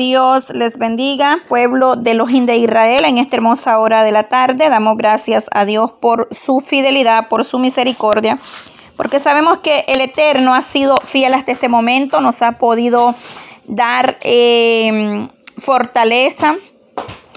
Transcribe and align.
Dios 0.00 0.48
les 0.54 0.78
bendiga, 0.78 1.42
pueblo 1.46 1.94
de 1.94 2.14
los 2.14 2.30
de 2.30 2.56
Israel, 2.56 3.04
en 3.04 3.18
esta 3.18 3.36
hermosa 3.36 3.78
hora 3.78 4.02
de 4.02 4.12
la 4.12 4.22
tarde. 4.22 4.70
Damos 4.70 4.96
gracias 4.96 5.46
a 5.52 5.66
Dios 5.66 5.90
por 5.90 6.28
su 6.30 6.60
fidelidad, 6.60 7.28
por 7.28 7.44
su 7.44 7.58
misericordia, 7.58 8.38
porque 8.96 9.18
sabemos 9.18 9.58
que 9.58 9.84
el 9.88 10.00
Eterno 10.00 10.54
ha 10.54 10.62
sido 10.62 10.94
fiel 11.04 11.34
hasta 11.34 11.52
este 11.52 11.68
momento, 11.68 12.22
nos 12.22 12.40
ha 12.40 12.52
podido 12.52 13.14
dar 13.66 14.16
eh, 14.22 15.28
fortaleza, 15.58 16.56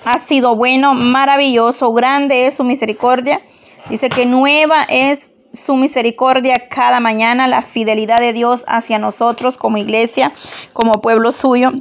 ha 0.05 0.20
sido 0.20 0.55
bueno, 0.55 0.93
maravilloso, 0.93 1.91
grande 1.91 2.48
es 2.48 2.55
su 2.55 2.64
misericordia. 2.64 3.41
Dice 3.89 4.07
que 4.07 4.25
nueva 4.25 4.84
es 4.84 5.32
su 5.52 5.75
misericordia 5.75 6.70
cada 6.70 7.02
mañana, 7.02 7.45
la 7.50 7.61
fidelidad 7.61 8.20
de 8.20 8.32
Dios 8.32 8.64
hacia 8.68 9.00
nosotros 9.00 9.57
como 9.57 9.77
iglesia, 9.77 10.32
como 10.71 10.93
pueblo 10.93 11.34
suyo. 11.34 11.73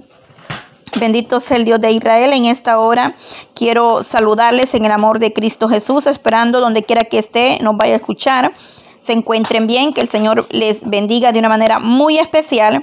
Bendito 0.98 1.40
sea 1.40 1.57
el 1.57 1.64
Dios 1.64 1.80
de 1.80 1.90
Israel. 1.90 2.32
En 2.32 2.44
esta 2.44 2.79
hora 2.79 3.17
quiero 3.54 4.03
saludarles 4.03 4.75
en 4.75 4.85
el 4.85 4.93
amor 4.93 5.18
de 5.18 5.32
Cristo 5.32 5.68
Jesús, 5.68 6.07
esperando 6.07 6.61
donde 6.61 6.84
quiera 6.84 7.03
que 7.03 7.18
esté, 7.18 7.58
nos 7.61 7.76
vaya 7.76 7.94
a 7.94 7.96
escuchar, 7.96 8.53
se 8.98 9.12
encuentren 9.12 9.67
bien, 9.67 9.93
que 9.93 10.00
el 10.00 10.08
Señor 10.08 10.46
les 10.50 10.89
bendiga 10.89 11.32
de 11.32 11.39
una 11.39 11.48
manera 11.48 11.79
muy 11.79 12.18
especial 12.18 12.82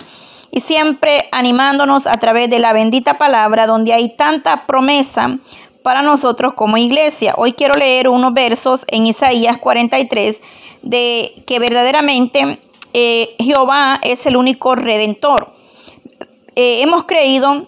y 0.52 0.60
siempre 0.62 1.30
animándonos 1.32 2.08
a 2.08 2.14
través 2.14 2.50
de 2.50 2.60
la 2.60 2.74
bendita 2.74 3.18
palabra 3.18 3.68
donde 3.68 3.94
hay 3.94 4.10
tanta 4.10 4.66
promesa 4.66 5.38
para 5.84 6.02
nosotros 6.02 6.54
como 6.54 6.78
iglesia. 6.78 7.36
Hoy 7.38 7.54
quiero 7.54 7.76
leer 7.76 8.10
unos 8.10 8.34
versos 8.34 8.86
en 8.88 9.06
Isaías 9.06 9.60
43 9.60 10.42
de 10.82 11.44
que 11.46 11.60
verdaderamente 11.60 12.60
eh, 12.94 13.36
Jehová 13.40 14.00
es 14.04 14.26
el 14.26 14.36
único 14.36 14.76
redentor. 14.76 15.54
Eh, 16.56 16.82
hemos 16.82 17.04
creído 17.04 17.68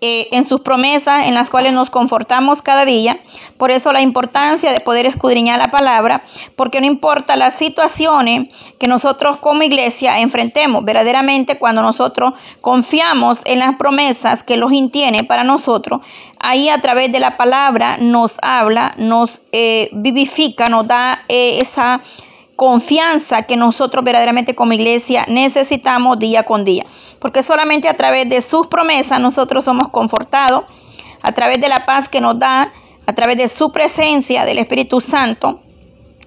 eh, 0.00 0.28
en 0.32 0.44
sus 0.44 0.60
promesas 0.60 1.26
en 1.26 1.34
las 1.34 1.50
cuales 1.50 1.72
nos 1.72 1.90
confortamos 1.90 2.62
cada 2.62 2.84
día. 2.84 3.20
Por 3.56 3.70
eso 3.70 3.92
la 3.92 4.00
importancia 4.00 4.72
de 4.72 4.80
poder 4.80 5.06
escudriñar 5.06 5.58
la 5.58 5.70
palabra, 5.70 6.22
porque 6.56 6.80
no 6.80 6.86
importa 6.86 7.36
las 7.36 7.54
situaciones 7.54 8.48
que 8.78 8.86
nosotros 8.86 9.38
como 9.38 9.62
iglesia 9.62 10.20
enfrentemos, 10.20 10.84
verdaderamente 10.84 11.58
cuando 11.58 11.82
nosotros 11.82 12.34
confiamos 12.60 13.40
en 13.44 13.58
las 13.58 13.76
promesas 13.76 14.42
que 14.42 14.56
los 14.56 14.70
tiene 14.92 15.24
para 15.24 15.44
nosotros, 15.44 16.00
ahí 16.38 16.68
a 16.68 16.80
través 16.80 17.10
de 17.10 17.20
la 17.20 17.36
palabra 17.36 17.96
nos 17.98 18.34
habla, 18.42 18.94
nos 18.96 19.40
vivifica, 19.92 20.66
nos 20.66 20.86
da 20.86 21.22
esa 21.28 22.00
confianza 22.58 23.42
que 23.44 23.56
nosotros 23.56 24.02
verdaderamente 24.02 24.56
como 24.56 24.72
iglesia 24.72 25.24
necesitamos 25.28 26.18
día 26.18 26.42
con 26.42 26.64
día. 26.64 26.84
Porque 27.20 27.44
solamente 27.44 27.88
a 27.88 27.94
través 27.94 28.28
de 28.28 28.42
sus 28.42 28.66
promesas 28.66 29.20
nosotros 29.20 29.64
somos 29.64 29.90
confortados, 29.90 30.64
a 31.22 31.30
través 31.30 31.60
de 31.60 31.68
la 31.68 31.86
paz 31.86 32.08
que 32.08 32.20
nos 32.20 32.36
da, 32.36 32.72
a 33.06 33.12
través 33.12 33.36
de 33.36 33.46
su 33.46 33.70
presencia 33.70 34.44
del 34.44 34.58
Espíritu 34.58 35.00
Santo. 35.00 35.60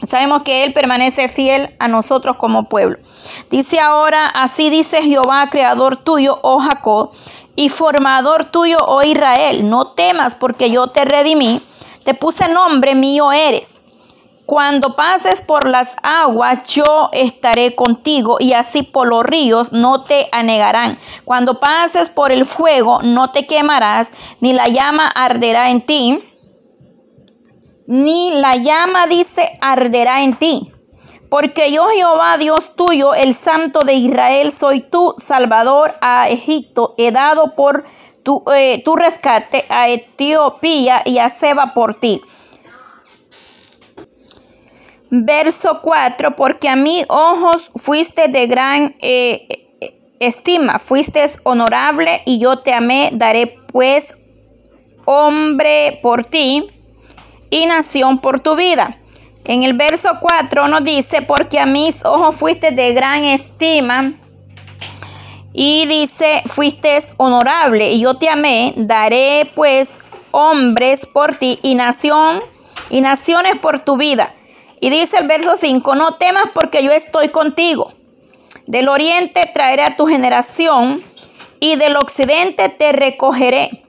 Sabemos 0.07 0.43
que 0.43 0.63
Él 0.63 0.71
permanece 0.71 1.27
fiel 1.27 1.75
a 1.79 1.89
nosotros 1.89 2.37
como 2.37 2.69
pueblo. 2.69 2.99
Dice 3.49 3.81
ahora, 3.81 4.27
así 4.27 4.69
dice 4.69 5.03
Jehová, 5.03 5.49
creador 5.51 5.97
tuyo, 5.97 6.39
oh 6.43 6.59
Jacob, 6.59 7.11
y 7.57 7.67
formador 7.67 8.45
tuyo, 8.45 8.77
oh 8.87 9.01
Israel. 9.03 9.69
No 9.69 9.87
temas 9.87 10.35
porque 10.35 10.71
yo 10.71 10.87
te 10.87 11.03
redimí, 11.03 11.61
te 12.05 12.13
puse 12.13 12.47
nombre 12.47 12.95
mío 12.95 13.33
eres. 13.33 13.80
Cuando 14.51 14.97
pases 14.97 15.41
por 15.41 15.65
las 15.65 15.95
aguas, 16.03 16.65
yo 16.65 17.09
estaré 17.13 17.73
contigo 17.73 18.35
y 18.37 18.51
así 18.51 18.83
por 18.83 19.07
los 19.07 19.23
ríos 19.23 19.71
no 19.71 20.03
te 20.03 20.27
anegarán. 20.33 20.99
Cuando 21.23 21.61
pases 21.61 22.09
por 22.09 22.33
el 22.33 22.43
fuego, 22.43 23.01
no 23.01 23.31
te 23.31 23.47
quemarás, 23.47 24.09
ni 24.41 24.51
la 24.51 24.67
llama 24.67 25.07
arderá 25.07 25.69
en 25.69 25.85
ti. 25.85 26.21
Ni 27.87 28.31
la 28.41 28.57
llama, 28.57 29.07
dice, 29.07 29.57
arderá 29.61 30.21
en 30.21 30.33
ti. 30.33 30.69
Porque 31.29 31.71
yo 31.71 31.87
Jehová, 31.87 32.37
Dios 32.37 32.75
tuyo, 32.75 33.13
el 33.13 33.33
Santo 33.33 33.79
de 33.85 33.93
Israel, 33.93 34.51
soy 34.51 34.81
tu 34.81 35.15
Salvador 35.17 35.93
a 36.01 36.27
Egipto. 36.27 36.93
He 36.97 37.13
dado 37.13 37.55
por 37.55 37.85
tu, 38.21 38.43
eh, 38.53 38.81
tu 38.83 38.97
rescate 38.97 39.65
a 39.69 39.87
Etiopía 39.87 41.03
y 41.05 41.19
a 41.19 41.29
Seba 41.29 41.73
por 41.73 42.01
ti 42.01 42.21
Verso 45.13 45.81
4, 45.81 46.37
porque 46.37 46.69
a 46.69 46.77
mi 46.77 47.03
ojos 47.09 47.69
fuiste 47.75 48.29
de 48.29 48.47
gran 48.47 48.95
eh, 48.99 49.67
estima, 50.21 50.79
fuiste 50.79 51.25
honorable 51.43 52.21
y 52.25 52.39
yo 52.39 52.59
te 52.59 52.73
amé, 52.73 53.09
daré 53.11 53.57
pues 53.73 54.15
hombre 55.03 55.99
por 56.01 56.23
ti 56.23 56.65
y 57.49 57.65
nación 57.65 58.19
por 58.19 58.39
tu 58.39 58.55
vida. 58.55 58.99
En 59.43 59.63
el 59.63 59.73
verso 59.73 60.11
4 60.21 60.69
nos 60.69 60.83
dice, 60.85 61.21
porque 61.23 61.59
a 61.59 61.65
mis 61.65 62.05
ojos 62.05 62.33
fuiste 62.33 62.71
de 62.71 62.93
gran 62.93 63.25
estima 63.25 64.13
y 65.51 65.87
dice, 65.87 66.41
fuiste 66.45 66.97
honorable 67.17 67.91
y 67.91 67.99
yo 67.99 68.13
te 68.13 68.29
amé, 68.29 68.73
daré 68.77 69.51
pues 69.55 69.99
hombres 70.31 71.05
por 71.05 71.35
ti 71.35 71.59
y 71.63 71.75
nación 71.75 72.39
y 72.89 73.01
naciones 73.01 73.59
por 73.59 73.81
tu 73.81 73.97
vida. 73.97 74.33
Y 74.83 74.89
dice 74.89 75.19
el 75.19 75.27
verso 75.27 75.55
5, 75.57 75.93
no 75.93 76.15
temas 76.15 76.45
porque 76.55 76.83
yo 76.83 76.91
estoy 76.91 77.29
contigo. 77.29 77.93
Del 78.65 78.89
oriente 78.89 79.41
traeré 79.53 79.83
a 79.83 79.95
tu 79.95 80.07
generación 80.07 81.03
y 81.59 81.75
del 81.75 81.95
occidente 81.97 82.67
te 82.69 82.91
recogeré. 82.91 83.83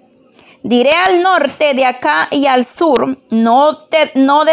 Diré 0.62 0.91
al 0.91 1.22
norte, 1.22 1.72
de 1.72 1.86
acá 1.86 2.28
y 2.30 2.47
al 2.47 2.66
sur, 2.66 3.19
no 3.30 3.78
te 3.86 4.12
no 4.14 4.44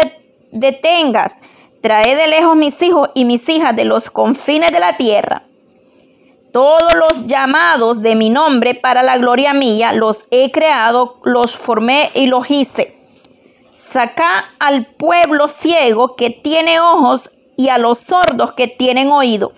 detengas. 0.50 1.40
Trae 1.82 2.16
de 2.16 2.26
lejos 2.26 2.56
mis 2.56 2.80
hijos 2.80 3.10
y 3.14 3.26
mis 3.26 3.46
hijas 3.50 3.76
de 3.76 3.84
los 3.84 4.08
confines 4.08 4.72
de 4.72 4.80
la 4.80 4.96
tierra. 4.96 5.44
Todos 6.54 6.94
los 6.94 7.26
llamados 7.26 8.00
de 8.00 8.14
mi 8.14 8.30
nombre 8.30 8.74
para 8.74 9.02
la 9.02 9.18
gloria 9.18 9.52
mía 9.52 9.92
los 9.92 10.26
he 10.30 10.50
creado, 10.50 11.20
los 11.22 11.54
formé 11.54 12.10
y 12.14 12.28
los 12.28 12.50
hice 12.50 12.99
Saca 13.90 14.52
al 14.60 14.86
pueblo 14.86 15.48
ciego 15.48 16.14
que 16.14 16.30
tiene 16.30 16.80
ojos 16.80 17.28
y 17.56 17.68
a 17.68 17.78
los 17.78 17.98
sordos 17.98 18.52
que 18.52 18.68
tienen 18.68 19.10
oído. 19.10 19.52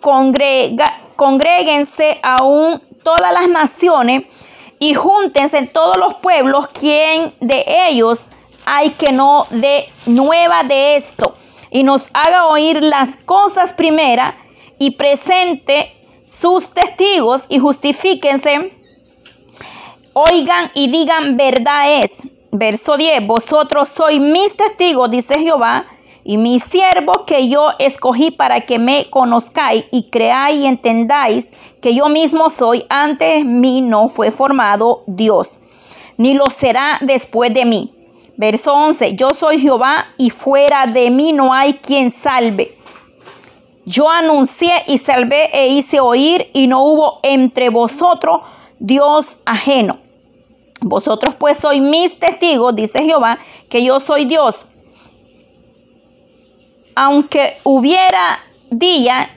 Congrega, 0.00 0.84
congréguense 1.16 2.18
aún 2.22 2.82
todas 3.02 3.32
las 3.32 3.48
naciones 3.48 4.24
y 4.78 4.92
júntense 4.94 5.66
todos 5.66 5.96
los 5.96 6.14
pueblos, 6.16 6.68
quien 6.68 7.32
de 7.40 7.64
ellos 7.88 8.20
hay 8.66 8.90
que 8.90 9.12
no 9.12 9.46
dé 9.50 9.88
nueva 10.06 10.62
de 10.62 10.96
esto 10.96 11.34
y 11.70 11.82
nos 11.82 12.02
haga 12.12 12.46
oír 12.46 12.82
las 12.82 13.10
cosas 13.24 13.72
primeras 13.72 14.34
y 14.78 14.92
presente 14.92 15.92
sus 16.24 16.68
testigos 16.68 17.42
y 17.48 17.58
justifíquense, 17.58 18.76
oigan 20.12 20.70
y 20.74 20.88
digan 20.88 21.36
verdad 21.36 22.02
es. 22.02 22.12
Verso 22.56 22.96
10, 22.96 23.26
vosotros 23.26 23.88
sois 23.88 24.20
mis 24.20 24.56
testigos, 24.56 25.10
dice 25.10 25.40
Jehová, 25.40 25.86
y 26.22 26.36
mis 26.36 26.62
siervos 26.62 27.22
que 27.26 27.48
yo 27.48 27.70
escogí 27.80 28.30
para 28.30 28.60
que 28.60 28.78
me 28.78 29.10
conozcáis 29.10 29.86
y 29.90 30.08
creáis 30.08 30.60
y 30.60 30.66
entendáis 30.66 31.52
que 31.82 31.96
yo 31.96 32.08
mismo 32.08 32.50
soy, 32.50 32.84
antes 32.88 33.44
mí 33.44 33.80
no 33.80 34.08
fue 34.08 34.30
formado 34.30 35.02
Dios, 35.08 35.58
ni 36.16 36.34
lo 36.34 36.44
será 36.46 37.00
después 37.00 37.52
de 37.52 37.64
mí. 37.64 37.92
Verso 38.36 38.72
11, 38.72 39.16
yo 39.16 39.30
soy 39.30 39.58
Jehová 39.58 40.06
y 40.16 40.30
fuera 40.30 40.86
de 40.86 41.10
mí 41.10 41.32
no 41.32 41.52
hay 41.52 41.74
quien 41.74 42.12
salve. 42.12 42.78
Yo 43.84 44.08
anuncié 44.08 44.84
y 44.86 44.98
salvé 44.98 45.50
e 45.52 45.66
hice 45.70 45.98
oír 45.98 46.50
y 46.52 46.68
no 46.68 46.84
hubo 46.84 47.18
entre 47.24 47.68
vosotros 47.68 48.42
Dios 48.78 49.26
ajeno. 49.44 50.03
Vosotros 50.86 51.34
pues 51.36 51.56
sois 51.56 51.80
mis 51.80 52.18
testigos, 52.18 52.76
dice 52.76 53.02
Jehová, 53.02 53.38
que 53.70 53.82
yo 53.82 54.00
soy 54.00 54.26
Dios. 54.26 54.66
Aunque 56.94 57.56
hubiera 57.64 58.38
día, 58.70 59.30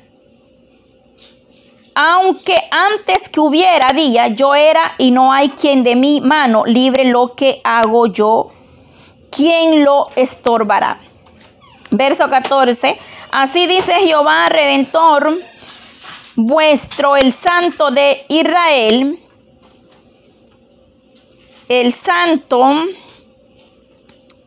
aunque 1.95 2.55
antes 2.69 3.29
que 3.29 3.39
hubiera 3.39 3.87
día, 3.95 4.27
yo 4.27 4.55
era 4.55 4.95
y 4.97 5.11
no 5.11 5.31
hay 5.31 5.51
quien 5.51 5.83
de 5.83 5.95
mi 5.95 6.19
mano 6.19 6.65
libre 6.65 7.05
lo 7.05 7.33
que 7.33 7.61
hago 7.63 8.07
yo, 8.07 8.51
¿quién 9.31 9.85
lo 9.85 10.09
estorbará? 10.17 10.99
Verso 11.89 12.29
14, 12.29 12.99
así 13.31 13.67
dice 13.67 13.93
Jehová 13.93 14.47
Redentor, 14.47 15.33
vuestro, 16.35 17.15
el 17.15 17.31
Santo 17.31 17.89
de 17.89 18.25
Israel, 18.27 19.23
el 21.69 21.91
santo 21.93 22.69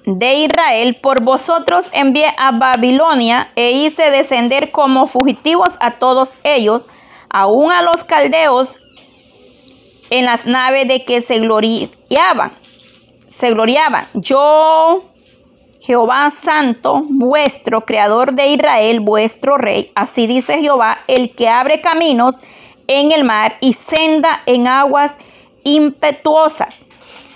de 0.04 0.34
Israel, 0.34 0.96
por 1.00 1.22
vosotros 1.22 1.86
envié 1.92 2.26
a 2.38 2.52
Babilonia 2.52 3.52
e 3.54 3.72
hice 3.72 4.10
descender 4.10 4.70
como 4.70 5.06
fugitivos 5.06 5.68
a 5.80 5.92
todos 5.92 6.30
ellos, 6.42 6.84
aún 7.28 7.70
a 7.70 7.82
los 7.82 8.04
caldeos 8.04 8.70
en 10.10 10.24
las 10.24 10.46
naves 10.46 10.88
de 10.88 11.04
que 11.04 11.20
se 11.20 11.38
gloriaban. 11.38 12.52
Se 13.26 13.50
gloriaban. 13.50 14.06
Yo, 14.14 15.04
Jehová 15.80 16.30
Santo, 16.30 17.04
vuestro 17.08 17.82
Creador 17.82 18.34
de 18.34 18.48
Israel, 18.48 19.00
vuestro 19.00 19.56
Rey, 19.56 19.92
así 19.94 20.26
dice 20.26 20.58
Jehová, 20.58 20.98
el 21.06 21.34
que 21.34 21.48
abre 21.48 21.80
caminos 21.80 22.36
en 22.88 23.12
el 23.12 23.22
mar 23.22 23.56
y 23.60 23.74
senda 23.74 24.42
en 24.46 24.66
aguas 24.66 25.14
impetuosas, 25.62 26.74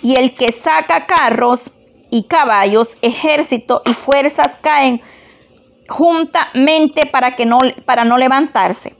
y 0.02 0.18
el 0.18 0.34
que 0.34 0.52
saca 0.52 1.06
carros 1.06 1.70
y 2.10 2.24
caballos, 2.24 2.88
ejército 3.02 3.82
y 3.86 3.94
fuerzas 3.94 4.56
caen 4.60 5.02
juntamente 5.88 7.06
para 7.06 7.36
que 7.36 7.46
no 7.46 7.58
para 7.84 8.04
no 8.04 8.16
levantarse. 8.18 8.94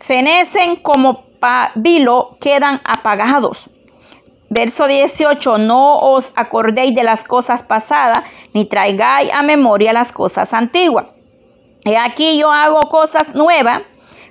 Fenecen 0.00 0.76
como 0.76 1.24
pabilo, 1.40 2.36
quedan 2.40 2.80
apagados. 2.84 3.68
Verso 4.48 4.86
18, 4.86 5.58
no 5.58 5.98
os 5.98 6.30
acordéis 6.36 6.94
de 6.94 7.02
las 7.02 7.24
cosas 7.24 7.64
pasadas, 7.64 8.22
ni 8.54 8.64
traigáis 8.64 9.32
a 9.32 9.42
memoria 9.42 9.92
las 9.92 10.12
cosas 10.12 10.54
antiguas. 10.54 11.06
He 11.84 11.96
aquí 11.96 12.38
yo 12.38 12.52
hago 12.52 12.80
cosas 12.88 13.34
nuevas, 13.34 13.82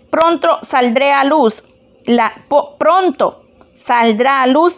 pronto 0.09 0.59
saldré 0.63 1.11
a 1.11 1.23
luz, 1.25 1.63
la, 2.05 2.33
pronto 2.77 3.43
saldrá 3.71 4.41
a 4.41 4.47
luz, 4.47 4.75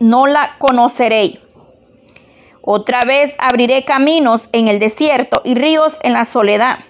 no 0.00 0.26
la 0.26 0.56
conoceréis. 0.58 1.38
Otra 2.62 3.02
vez 3.02 3.34
abriré 3.38 3.84
caminos 3.84 4.48
en 4.52 4.68
el 4.68 4.78
desierto 4.78 5.40
y 5.44 5.54
ríos 5.54 5.96
en 6.02 6.12
la 6.12 6.24
soledad. 6.24 6.80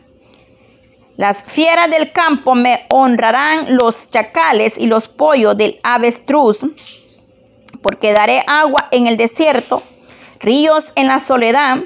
Las 1.17 1.45
fieras 1.45 1.91
del 1.91 2.13
campo 2.13 2.55
me 2.55 2.87
honrarán 2.91 3.77
los 3.77 4.11
chacales 4.11 4.75
y 4.77 4.87
los 4.87 5.09
pollos 5.09 5.57
del 5.57 5.79
avestruz, 5.83 6.61
porque 7.83 8.13
daré 8.13 8.43
agua 8.47 8.89
en 8.91 9.07
el 9.07 9.17
desierto, 9.17 9.83
ríos 10.41 10.85
en 10.95 11.07
la 11.07 11.21
soledad, 11.21 11.79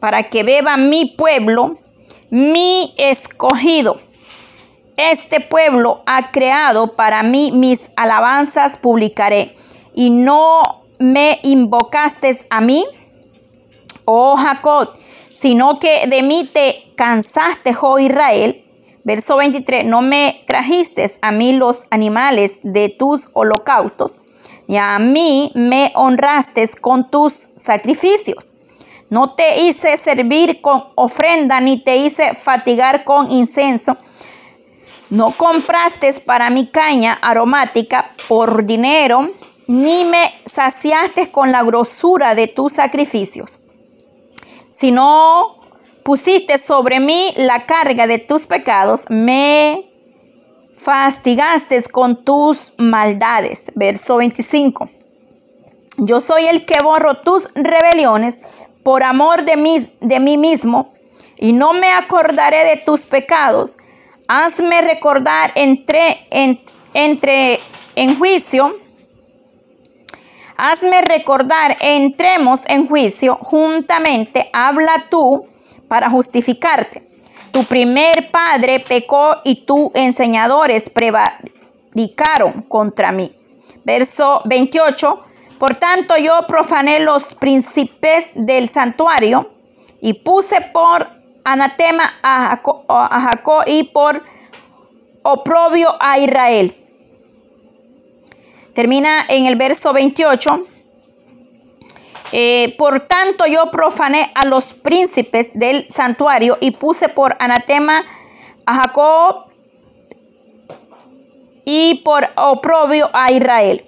para 0.00 0.30
que 0.30 0.42
beba 0.42 0.76
mi 0.76 1.06
pueblo, 1.06 1.78
mi 2.30 2.94
escogido. 2.96 4.00
Este 4.96 5.40
pueblo 5.40 6.02
ha 6.06 6.30
creado 6.32 6.96
para 6.96 7.22
mí 7.22 7.52
mis 7.52 7.80
alabanzas 7.96 8.78
publicaré. 8.78 9.54
Y 9.98 10.10
no 10.10 10.62
me 11.00 11.40
invocaste 11.42 12.46
a 12.50 12.60
mí, 12.60 12.86
oh 14.04 14.36
Jacob, 14.36 14.90
sino 15.32 15.80
que 15.80 16.06
de 16.06 16.22
mí 16.22 16.48
te 16.52 16.92
cansaste, 16.94 17.74
oh 17.80 17.98
Israel. 17.98 18.64
Verso 19.02 19.38
23, 19.38 19.84
no 19.86 20.00
me 20.00 20.44
trajiste 20.46 21.10
a 21.20 21.32
mí 21.32 21.52
los 21.52 21.82
animales 21.90 22.60
de 22.62 22.90
tus 22.90 23.28
holocaustos, 23.32 24.14
y 24.68 24.76
a 24.76 25.00
mí 25.00 25.50
me 25.56 25.90
honraste 25.96 26.68
con 26.80 27.10
tus 27.10 27.48
sacrificios. 27.56 28.52
No 29.10 29.34
te 29.34 29.62
hice 29.62 29.96
servir 29.96 30.60
con 30.60 30.84
ofrenda, 30.94 31.60
ni 31.60 31.82
te 31.82 31.96
hice 31.96 32.34
fatigar 32.34 33.02
con 33.02 33.32
incenso. 33.32 33.96
No 35.10 35.32
compraste 35.32 36.12
para 36.20 36.50
mi 36.50 36.68
caña 36.68 37.18
aromática 37.20 38.12
por 38.28 38.64
dinero, 38.64 39.30
ni 39.68 40.04
me 40.04 40.32
saciaste 40.46 41.30
con 41.30 41.52
la 41.52 41.62
grosura 41.62 42.34
de 42.34 42.48
tus 42.48 42.72
sacrificios. 42.72 43.58
Si 44.68 44.90
no 44.90 45.60
pusiste 46.02 46.58
sobre 46.58 47.00
mí 47.00 47.32
la 47.36 47.66
carga 47.66 48.06
de 48.06 48.18
tus 48.18 48.46
pecados, 48.46 49.02
me 49.10 49.84
fastigaste 50.78 51.82
con 51.82 52.24
tus 52.24 52.72
maldades. 52.78 53.64
Verso 53.74 54.16
25. 54.16 54.88
Yo 55.98 56.20
soy 56.20 56.46
el 56.46 56.64
que 56.64 56.82
borro 56.82 57.20
tus 57.20 57.52
rebeliones 57.54 58.40
por 58.82 59.02
amor 59.02 59.44
de 59.44 59.56
mí, 59.56 59.86
de 60.00 60.18
mí 60.18 60.38
mismo, 60.38 60.94
y 61.36 61.52
no 61.52 61.74
me 61.74 61.92
acordaré 61.92 62.64
de 62.64 62.76
tus 62.76 63.02
pecados. 63.02 63.72
Hazme 64.28 64.80
recordar 64.80 65.52
entre, 65.56 66.26
entre 66.94 67.60
en 67.96 68.18
juicio 68.18 68.87
Hazme 70.60 71.02
recordar, 71.02 71.76
entremos 71.78 72.62
en 72.66 72.88
juicio 72.88 73.38
juntamente, 73.40 74.50
habla 74.52 75.04
tú 75.08 75.46
para 75.86 76.10
justificarte. 76.10 77.08
Tu 77.52 77.62
primer 77.62 78.32
padre 78.32 78.80
pecó 78.80 79.36
y 79.44 79.64
tus 79.64 79.92
enseñadores 79.94 80.90
prevaricaron 80.90 82.62
contra 82.62 83.12
mí. 83.12 83.32
Verso 83.84 84.42
28. 84.46 85.24
Por 85.60 85.76
tanto 85.76 86.16
yo 86.16 86.40
profané 86.48 86.98
los 86.98 87.22
príncipes 87.34 88.28
del 88.34 88.68
santuario 88.68 89.52
y 90.00 90.14
puse 90.14 90.60
por 90.72 91.06
anatema 91.44 92.14
a 92.20 92.58
Jacob, 93.20 93.62
y 93.64 93.84
por 93.84 94.24
oprobio 95.22 95.94
a 96.00 96.18
Israel. 96.18 96.74
Termina 98.78 99.26
en 99.28 99.46
el 99.46 99.56
verso 99.56 99.92
28. 99.92 100.66
Eh, 102.30 102.76
por 102.78 103.00
tanto 103.00 103.44
yo 103.44 103.72
profané 103.72 104.30
a 104.36 104.46
los 104.46 104.66
príncipes 104.66 105.50
del 105.52 105.88
santuario 105.88 106.58
y 106.60 106.70
puse 106.70 107.08
por 107.08 107.36
anatema 107.40 108.04
a 108.66 108.74
Jacob 108.76 109.46
y 111.64 111.96
por 112.04 112.28
oprobio 112.36 113.10
a 113.12 113.32
Israel. 113.32 113.84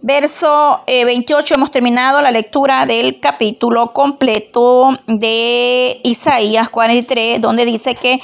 Verso 0.00 0.80
28 0.88 1.54
eh, 1.54 1.56
hemos 1.56 1.70
terminado 1.70 2.20
la 2.20 2.32
lectura 2.32 2.84
del 2.84 3.20
capítulo 3.20 3.92
completo 3.92 4.98
de 5.06 6.00
Isaías 6.02 6.68
43, 6.68 7.40
donde 7.40 7.64
dice 7.64 7.94
que 7.94 8.18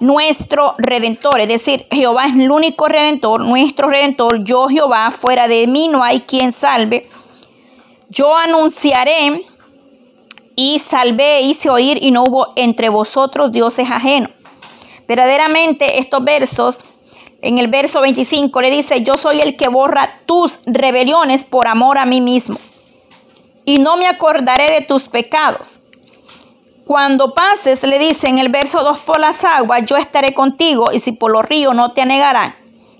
nuestro 0.00 0.74
redentor, 0.78 1.40
es 1.40 1.48
decir, 1.48 1.86
Jehová 1.90 2.26
es 2.26 2.34
el 2.34 2.50
único 2.50 2.88
redentor, 2.88 3.44
nuestro 3.44 3.88
redentor, 3.88 4.44
yo 4.44 4.68
Jehová, 4.68 5.10
fuera 5.10 5.48
de 5.48 5.66
mí 5.66 5.88
no 5.88 6.02
hay 6.02 6.20
quien 6.20 6.52
salve. 6.52 7.08
Yo 8.08 8.36
anunciaré 8.36 9.44
y 10.56 10.78
salvé, 10.78 11.42
hice 11.42 11.70
oír 11.70 11.98
y 12.00 12.10
no 12.10 12.24
hubo 12.24 12.48
entre 12.56 12.88
vosotros 12.88 13.52
dioses 13.52 13.88
ajenos. 13.90 14.30
Verdaderamente 15.06 15.98
estos 15.98 16.24
versos, 16.24 16.78
en 17.42 17.58
el 17.58 17.68
verso 17.68 18.00
25 18.00 18.60
le 18.62 18.70
dice, 18.70 19.02
yo 19.02 19.14
soy 19.14 19.40
el 19.40 19.56
que 19.56 19.68
borra 19.68 20.20
tus 20.26 20.60
rebeliones 20.64 21.44
por 21.44 21.68
amor 21.68 21.98
a 21.98 22.06
mí 22.06 22.20
mismo. 22.20 22.58
Y 23.66 23.78
no 23.78 23.96
me 23.96 24.06
acordaré 24.06 24.70
de 24.72 24.80
tus 24.82 25.08
pecados. 25.08 25.80
Cuando 26.86 27.32
pases, 27.32 27.82
le 27.82 27.98
dice 27.98 28.28
en 28.28 28.38
el 28.38 28.50
verso 28.50 28.82
2 28.82 28.98
por 29.00 29.18
las 29.18 29.42
aguas, 29.42 29.86
yo 29.86 29.96
estaré 29.96 30.34
contigo 30.34 30.92
y 30.92 31.00
si 31.00 31.12
por 31.12 31.30
los 31.30 31.42
ríos 31.44 31.74
no 31.74 31.92
te 31.92 32.02
anegarán. 32.02 32.56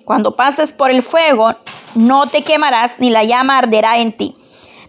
Cuando 0.07 0.37
pases 0.37 0.73
por 0.73 0.91
el 0.91 1.03
fuego, 1.03 1.55
no 1.95 2.27
te 2.29 2.43
quemarás 2.43 2.95
ni 2.99 3.11
la 3.11 3.25
llama 3.25 3.59
arderá 3.59 3.99
en 3.99 4.13
ti. 4.13 4.37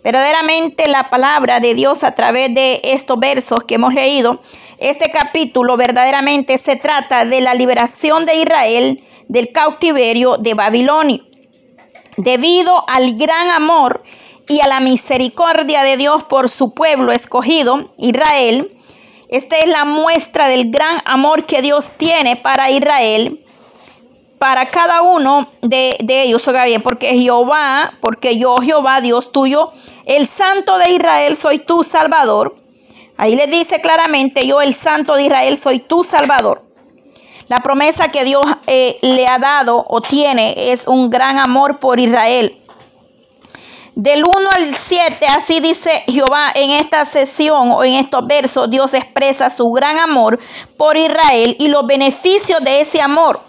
Verdaderamente 0.01 0.87
la 0.87 1.09
palabra 1.09 1.59
de 1.59 1.73
Dios 1.73 2.05
a 2.05 2.15
través 2.15 2.53
de 2.55 2.79
estos 2.83 3.19
versos 3.19 3.59
que 3.67 3.75
hemos 3.75 3.93
leído, 3.93 4.39
este 4.77 5.11
capítulo 5.11 5.75
verdaderamente 5.75 6.57
se 6.57 6.77
trata 6.77 7.25
de 7.25 7.41
la 7.41 7.53
liberación 7.53 8.25
de 8.25 8.35
Israel 8.35 9.03
del 9.27 9.51
cautiverio 9.51 10.37
de 10.37 10.53
Babilonia. 10.53 11.21
Debido 12.15 12.85
al 12.87 13.15
gran 13.15 13.49
amor 13.49 14.03
y 14.47 14.61
a 14.61 14.67
la 14.67 14.79
misericordia 14.79 15.83
de 15.83 15.97
Dios 15.97 16.23
por 16.23 16.49
su 16.49 16.73
pueblo 16.73 17.11
escogido, 17.11 17.91
Israel, 17.97 18.74
esta 19.27 19.57
es 19.57 19.67
la 19.67 19.85
muestra 19.85 20.47
del 20.47 20.71
gran 20.71 21.01
amor 21.05 21.45
que 21.45 21.61
Dios 21.61 21.89
tiene 21.97 22.35
para 22.35 22.69
Israel, 22.69 23.43
para 24.37 24.67
cada 24.67 25.01
uno 25.01 25.47
de, 25.61 25.97
ellos. 26.07 26.47
Oiga 26.47 26.65
bien, 26.65 26.81
porque 26.81 27.17
Jehová, 27.17 27.93
porque 28.01 28.37
yo, 28.37 28.55
Jehová, 28.57 29.01
Dios 29.01 29.31
tuyo, 29.31 29.71
el 30.05 30.27
santo 30.27 30.77
de 30.77 30.91
Israel, 30.91 31.35
soy 31.37 31.59
tu 31.59 31.83
salvador. 31.83 32.55
Ahí 33.17 33.35
le 33.35 33.47
dice 33.47 33.81
claramente, 33.81 34.45
yo, 34.45 34.61
el 34.61 34.73
santo 34.73 35.15
de 35.15 35.23
Israel, 35.23 35.57
soy 35.57 35.79
tu 35.79 36.03
salvador. 36.03 36.63
La 37.47 37.57
promesa 37.57 38.09
que 38.09 38.23
Dios 38.23 38.43
eh, 38.67 38.97
le 39.01 39.27
ha 39.27 39.37
dado 39.37 39.85
o 39.87 40.01
tiene 40.01 40.71
es 40.71 40.87
un 40.87 41.09
gran 41.09 41.37
amor 41.37 41.79
por 41.79 41.99
Israel. 41.99 42.61
Del 43.95 44.23
1 44.25 44.49
al 44.57 44.75
7, 44.75 45.25
así 45.37 45.61
dice 45.61 46.03
Jehová 46.07 46.51
en 46.53 46.71
esta 46.71 47.05
sesión 47.05 47.71
o 47.71 47.81
en 47.81 47.93
estos 47.93 48.27
versos, 48.27 48.69
Dios 48.69 48.93
expresa 48.93 49.49
su 49.49 49.71
gran 49.71 49.99
amor 49.99 50.37
por 50.75 50.97
Israel 50.97 51.55
y 51.57 51.69
los 51.69 51.87
beneficios 51.87 52.61
de 52.61 52.81
ese 52.81 53.01
amor. 53.01 53.39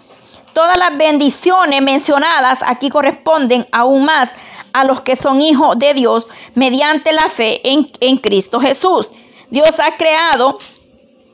Todas 0.53 0.77
las 0.77 0.97
bendiciones 0.97 1.81
mencionadas 1.81 2.59
aquí 2.65 2.89
corresponden 2.89 3.67
aún 3.73 4.05
más 4.05 4.29
a 4.71 4.85
los 4.85 5.01
que 5.01 5.17
son 5.17 5.41
hijos 5.41 5.77
de 5.77 5.93
Dios 5.93 6.25
mediante 6.55 7.11
la 7.11 7.27
fe 7.27 7.59
en, 7.69 7.91
en 7.99 8.15
Cristo 8.15 8.61
Jesús. 8.61 9.09
Dios 9.49 9.81
ha 9.81 9.97
creado 9.97 10.59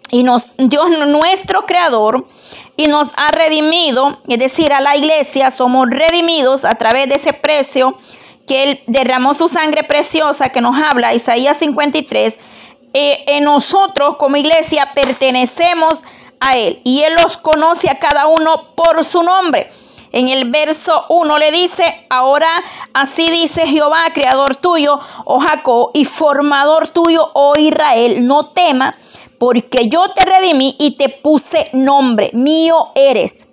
y 0.10 0.24
nos, 0.24 0.56
Dios 0.58 0.90
nuestro 0.90 1.68
creador, 1.68 2.28
y 2.76 2.88
nos 2.88 3.12
ha 3.16 3.28
redimido, 3.28 4.20
es 4.28 4.40
decir, 4.40 4.74
a 4.74 4.82
la 4.82 4.96
iglesia 4.96 5.52
somos 5.52 5.88
redimidos 5.90 6.66
a 6.66 6.72
través 6.72 7.08
de 7.08 7.16
ese 7.16 7.34
precio 7.34 7.98
que 8.48 8.64
Él 8.64 8.80
derramó 8.88 9.34
su 9.34 9.48
sangre 9.48 9.84
preciosa 9.84 10.50
que 10.50 10.62
nos 10.62 10.76
habla, 10.78 11.14
Isaías 11.14 11.58
53, 11.58 12.38
eh, 12.94 13.24
en 13.28 13.46
nosotros 13.46 14.18
como 14.18 14.38
iglesia 14.38 14.92
pertenecemos 14.94 16.02
a 16.40 16.58
Él 16.58 16.82
y 16.84 17.02
Él 17.02 17.14
los 17.24 17.38
conoce 17.38 17.90
a 17.90 18.00
cada 18.00 18.28
uno 18.28 18.76
por 18.76 19.04
su 19.04 19.24
nombre. 19.24 19.70
En 20.12 20.28
el 20.28 20.52
verso 20.52 21.06
1 21.10 21.40
le 21.40 21.52
dice, 21.52 22.06
ahora 22.08 22.48
así 22.94 23.32
dice 23.32 23.66
Jehová, 23.66 24.04
creador 24.14 24.56
tuyo, 24.58 25.00
oh 25.26 25.40
Jacob, 25.40 25.90
y 25.96 26.06
formador 26.06 26.90
tuyo, 26.90 27.32
oh 27.34 27.54
Israel, 27.58 28.28
no 28.28 28.50
tema, 28.50 28.96
porque 29.40 29.90
yo 29.90 30.10
te 30.10 30.24
redimí 30.24 30.76
y 30.78 30.98
te 30.98 31.10
puse 31.10 31.66
nombre, 31.74 32.30
mío 32.34 32.92
eres. 32.94 33.48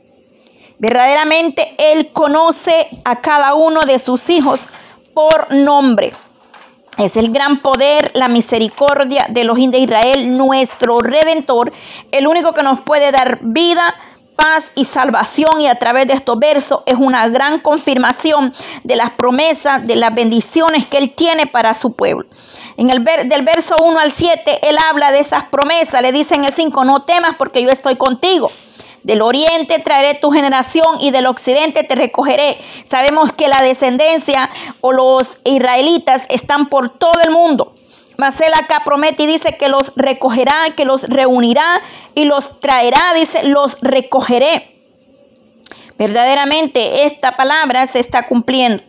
Verdaderamente 0.79 1.75
Él 1.79 2.11
conoce 2.13 2.89
a 3.05 3.23
cada 3.23 3.55
uno 3.55 3.81
de 3.81 3.99
sus 3.99 4.29
hijos 4.29 4.61
por 5.21 5.53
nombre. 5.53 6.13
Es 6.97 7.17
el 7.17 7.31
gran 7.31 7.61
poder, 7.61 8.11
la 8.15 8.29
misericordia 8.29 9.27
de 9.29 9.45
los 9.45 9.57
de 9.57 9.79
Israel, 9.79 10.37
nuestro 10.37 10.99
redentor, 10.99 11.73
el 12.11 12.27
único 12.27 12.55
que 12.55 12.63
nos 12.63 12.81
puede 12.81 13.13
dar 13.13 13.39
vida, 13.43 13.95
paz 14.35 14.73
y 14.75 14.87
salvación. 14.87 15.61
Y 15.61 15.67
a 15.67 15.79
través 15.79 16.07
de 16.07 16.15
estos 16.15 16.39
versos 16.39 16.81
es 16.87 16.95
una 16.95 17.29
gran 17.29 17.61
confirmación 17.61 18.55
de 18.83 18.97
las 18.97 19.13
promesas, 19.13 19.85
de 19.85 19.97
las 19.97 20.15
bendiciones 20.15 20.87
que 20.87 20.97
Él 20.97 21.11
tiene 21.11 21.47
para 21.47 21.75
su 21.75 21.93
pueblo. 21.93 22.27
En 22.79 22.89
el 22.89 23.05
del 23.05 23.43
verso 23.43 23.77
1 23.83 23.99
al 23.99 24.13
7, 24.13 24.69
Él 24.69 24.79
habla 24.89 25.13
de 25.13 25.21
esas 25.21 25.45
promesas. 25.51 26.01
Le 26.01 26.13
dice 26.13 26.35
en 26.35 26.45
el 26.47 26.55
5, 26.55 26.85
no 26.85 27.03
temas 27.03 27.35
porque 27.37 27.63
yo 27.63 27.69
estoy 27.69 27.97
contigo. 27.97 28.51
Del 29.03 29.23
oriente 29.23 29.79
traeré 29.79 30.15
tu 30.15 30.31
generación 30.31 31.01
y 31.01 31.11
del 31.11 31.27
occidente 31.27 31.85
te 31.85 31.95
recogeré. 31.95 32.59
Sabemos 32.85 33.33
que 33.33 33.49
la 33.49 33.59
descendencia 33.63 34.51
o 34.81 34.93
los 34.93 35.39
israelitas 35.45 36.23
están 36.29 36.69
por 36.69 36.91
todo 36.91 37.21
el 37.25 37.33
mundo. 37.33 37.75
Mas 38.19 38.39
acá 38.43 38.83
promete 38.85 39.23
y 39.23 39.27
dice 39.27 39.57
que 39.57 39.71
los 39.71 39.95
recogerá, 39.97 40.75
que 40.77 40.85
los 40.85 41.05
reunirá 41.05 41.81
y 42.15 42.25
los 42.25 42.61
traerá, 42.61 43.15
dice, 43.15 43.45
los 43.45 43.79
recogeré. 43.81 44.77
Verdaderamente 45.97 47.07
esta 47.07 47.37
palabra 47.37 47.87
se 47.87 48.01
está 48.01 48.27
cumpliendo. 48.27 48.83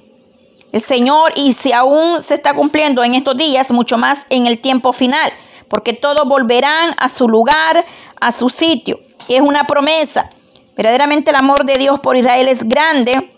El 0.73 0.81
Señor, 0.81 1.31
y 1.35 1.53
si 1.53 1.71
aún 1.71 2.21
se 2.21 2.33
está 2.33 2.53
cumpliendo 2.53 3.03
en 3.03 3.13
estos 3.13 3.37
días, 3.37 3.71
mucho 3.71 3.97
más 3.97 4.25
en 4.29 4.47
el 4.47 4.59
tiempo 4.59 4.91
final, 4.91 5.31
porque 5.69 5.93
todos 5.93 6.27
volverán 6.27 6.93
a 6.97 7.07
su 7.07 7.29
lugar, 7.29 7.85
a 8.19 8.31
su 8.33 8.49
sitio 8.49 8.99
es 9.27 9.41
una 9.41 9.65
promesa. 9.65 10.29
Verdaderamente 10.75 11.31
el 11.31 11.35
amor 11.35 11.65
de 11.65 11.75
Dios 11.75 11.99
por 11.99 12.15
Israel 12.15 12.47
es 12.47 12.63
grande, 12.63 13.31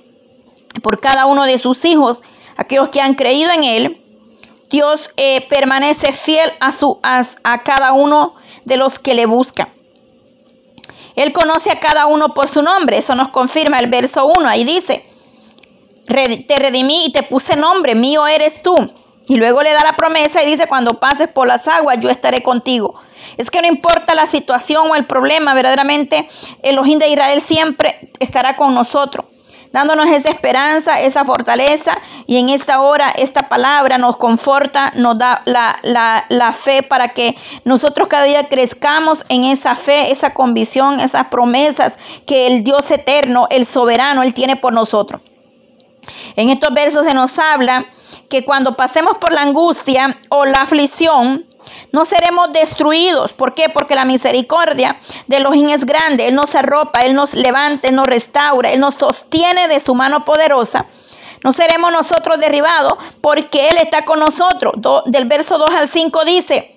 por 0.82 1.00
cada 1.00 1.26
uno 1.26 1.44
de 1.44 1.58
sus 1.58 1.84
hijos, 1.86 2.22
aquellos 2.58 2.90
que 2.90 3.02
han 3.02 3.16
creído 3.16 3.52
en 3.52 3.64
Él. 3.64 4.00
Dios 4.70 5.12
eh, 5.18 5.46
permanece 5.50 6.14
fiel 6.14 6.52
a, 6.60 6.72
su, 6.72 7.00
a, 7.04 7.24
cada 7.64 7.94
uno 7.94 8.36
de 8.66 8.78
los 8.78 8.98
que 8.98 9.14
le 9.14 9.26
buscan. 9.26 9.68
Él 11.16 11.32
conoce 11.32 11.70
a 11.70 11.80
cada 11.80 12.08
uno 12.08 12.34
por 12.34 12.50
su 12.50 12.64
nombre. 12.64 12.98
Eso 12.98 13.14
nos 13.14 13.30
confirma 13.30 13.78
el 13.78 13.88
verso 13.88 14.26
1. 14.26 14.50
Ahí 14.50 14.64
dice, 14.64 15.06
te 16.08 16.56
redimí 16.58 17.06
y 17.06 17.12
te 17.12 17.22
puse 17.22 17.56
nombre, 17.56 17.94
mío 17.94 18.26
eres 18.26 18.64
tú. 18.64 18.76
Y 19.28 19.38
luego 19.38 19.64
le 19.64 19.72
da 19.72 19.80
la 19.84 19.96
promesa 19.96 20.44
y 20.44 20.48
dice, 20.48 20.68
cuando 20.68 21.00
pases 21.00 21.30
por 21.30 21.48
las 21.48 21.68
aguas, 21.68 21.98
yo 22.02 22.10
estaré 22.10 22.42
contigo. 22.42 22.96
Es 23.38 23.50
que 23.50 23.62
no 23.62 23.68
importa 23.68 24.16
la 24.16 24.28
situación 24.28 24.90
o 24.90 24.96
el 24.96 25.06
problema, 25.06 25.54
verdaderamente 25.54 26.28
el 26.62 26.74
Elohim 26.74 27.00
de 27.00 27.08
Israel 27.08 27.40
siempre 27.40 28.12
estará 28.20 28.58
con 28.58 28.74
nosotros, 28.74 29.26
dándonos 29.72 30.08
esa 30.08 30.30
esperanza, 30.30 31.00
esa 31.00 31.24
fortaleza. 31.24 31.98
Y 32.28 32.38
en 32.38 32.50
esta 32.50 32.82
hora 32.82 33.14
esta 33.16 33.48
palabra 33.48 33.98
nos 33.98 34.18
conforta, 34.18 34.92
nos 34.96 35.18
da 35.18 35.42
la, 35.46 35.80
la 36.28 36.54
fe 36.54 36.84
para 36.84 37.14
que 37.14 37.36
nosotros 37.64 38.10
cada 38.10 38.26
día 38.26 38.50
crezcamos 38.50 39.24
en 39.30 39.46
esa 39.46 39.76
fe, 39.78 40.12
esa 40.12 40.34
convicción, 40.34 41.00
esas 41.00 41.28
promesas 41.28 41.94
que 42.28 42.46
el 42.48 42.64
Dios 42.66 42.92
eterno, 42.92 43.48
el 43.50 43.66
soberano, 43.66 44.22
Él 44.22 44.34
tiene 44.34 44.58
por 44.58 44.74
nosotros. 44.74 45.22
En 46.36 46.50
estos 46.50 46.74
versos 46.74 47.06
se 47.06 47.14
nos 47.14 47.38
habla 47.40 47.86
que 48.30 48.46
cuando 48.46 48.76
pasemos 48.76 49.18
por 49.18 49.34
la 49.34 49.42
angustia 49.42 50.20
o 50.30 50.46
la 50.46 50.62
aflicción, 50.62 51.46
no 51.92 52.06
seremos 52.06 52.52
destruidos. 52.52 53.34
¿Por 53.34 53.54
qué? 53.54 53.70
Porque 53.70 53.96
la 53.96 54.06
misericordia 54.06 54.98
de 55.28 55.38
Elohim 55.38 55.70
es 55.70 55.86
grande. 55.86 56.28
Él 56.28 56.36
nos 56.36 56.56
arropa, 56.56 57.02
Él 57.02 57.14
nos 57.14 57.34
levanta, 57.34 57.88
Él 57.88 57.96
nos 57.96 58.08
restaura, 58.08 58.72
Él 58.72 58.80
nos 58.80 58.96
sostiene 58.96 59.68
de 59.68 59.80
su 59.80 59.96
mano 59.96 60.26
poderosa. 60.26 60.88
No 61.44 61.52
seremos 61.52 61.92
nosotros 61.92 62.40
derribados 62.40 62.94
porque 63.22 63.68
Él 63.70 63.78
está 63.82 64.06
con 64.06 64.20
nosotros. 64.20 64.74
del 65.06 65.26
verso 65.26 65.58
2 65.58 65.70
al 65.70 65.88
5 65.88 66.26
dice, 66.26 66.76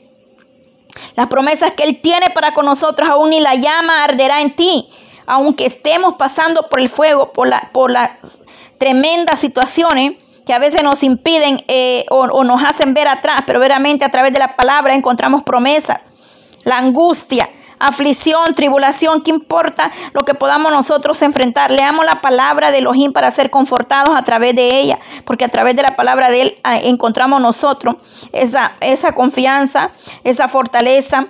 las 1.14 1.28
promesas 1.28 1.72
que 1.72 1.84
Él 1.84 2.00
tiene 2.00 2.26
para 2.34 2.52
con 2.52 2.66
nosotros, 2.66 3.08
aún 3.08 3.30
ni 3.30 3.40
la 3.40 3.54
llama 3.54 4.04
arderá 4.04 4.40
en 4.40 4.56
ti. 4.56 4.90
Aunque 5.26 5.66
estemos 5.66 6.14
pasando 6.14 6.68
por 6.68 6.80
el 6.80 6.88
fuego, 6.88 7.32
por, 7.32 7.48
la, 7.48 7.70
por 7.72 7.90
las 7.90 8.10
tremendas 8.78 9.40
situaciones, 9.40 10.14
que 10.46 10.54
a 10.54 10.58
veces 10.60 10.82
nos 10.84 11.02
impiden 11.02 11.62
eh, 11.66 12.06
o, 12.08 12.44
nos 12.44 12.62
hacen 12.62 12.94
ver 12.94 13.08
atrás, 13.08 13.40
pero 13.46 13.58
veramente 13.58 14.04
a 14.04 14.10
través 14.10 14.32
de 14.32 14.38
la 14.38 14.54
palabra 14.56 14.94
encontramos 14.94 15.42
promesas. 15.42 15.98
La 16.62 16.78
angustia, 16.78 17.50
aflicción, 17.80 18.54
tribulación, 18.54 19.22
¿qué 19.22 19.32
importa 19.32 19.90
lo 20.12 20.20
que 20.20 20.34
podamos 20.34 20.72
nosotros 20.72 21.20
enfrentar? 21.22 21.72
Leamos 21.72 22.06
la 22.06 22.20
palabra 22.20 22.70
de 22.70 22.78
Elohim 22.78 23.12
para 23.12 23.32
ser 23.32 23.50
confortados 23.50 24.16
a 24.16 24.22
través 24.22 24.54
de 24.54 24.78
ella, 24.78 25.00
porque 25.24 25.44
a 25.44 25.48
través 25.48 25.74
de 25.74 25.82
la 25.82 25.96
palabra 25.96 26.30
de 26.30 26.42
Él 26.42 26.58
ah, 26.62 26.78
encontramos 26.78 27.40
nosotros 27.40 27.96
esa, 28.32 28.74
esa 28.80 29.12
confianza, 29.12 29.90
esa 30.22 30.46
fortaleza. 30.46 31.26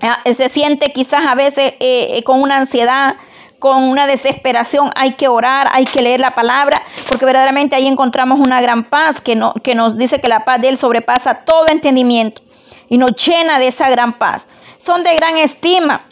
Ah, 0.00 0.20
se 0.24 0.48
siente 0.48 0.92
quizás 0.92 1.26
a 1.26 1.34
veces 1.34 1.74
eh, 1.80 2.22
con 2.24 2.40
una 2.40 2.56
ansiedad, 2.56 3.16
con 3.62 3.84
una 3.84 4.08
desesperación, 4.08 4.90
hay 4.96 5.12
que 5.12 5.28
orar, 5.28 5.68
hay 5.70 5.84
que 5.84 6.02
leer 6.02 6.18
la 6.18 6.34
palabra, 6.34 6.82
porque 7.08 7.24
verdaderamente 7.24 7.76
ahí 7.76 7.86
encontramos 7.86 8.40
una 8.40 8.60
gran 8.60 8.82
paz 8.82 9.20
que, 9.20 9.36
no, 9.36 9.54
que 9.54 9.76
nos 9.76 9.96
dice 9.96 10.20
que 10.20 10.26
la 10.26 10.44
paz 10.44 10.60
de 10.60 10.66
Él 10.66 10.76
sobrepasa 10.76 11.44
todo 11.44 11.66
entendimiento 11.68 12.42
y 12.88 12.98
nos 12.98 13.12
llena 13.12 13.60
de 13.60 13.68
esa 13.68 13.88
gran 13.88 14.18
paz. 14.18 14.48
Son 14.78 15.04
de 15.04 15.14
gran 15.14 15.36
estima 15.36 16.06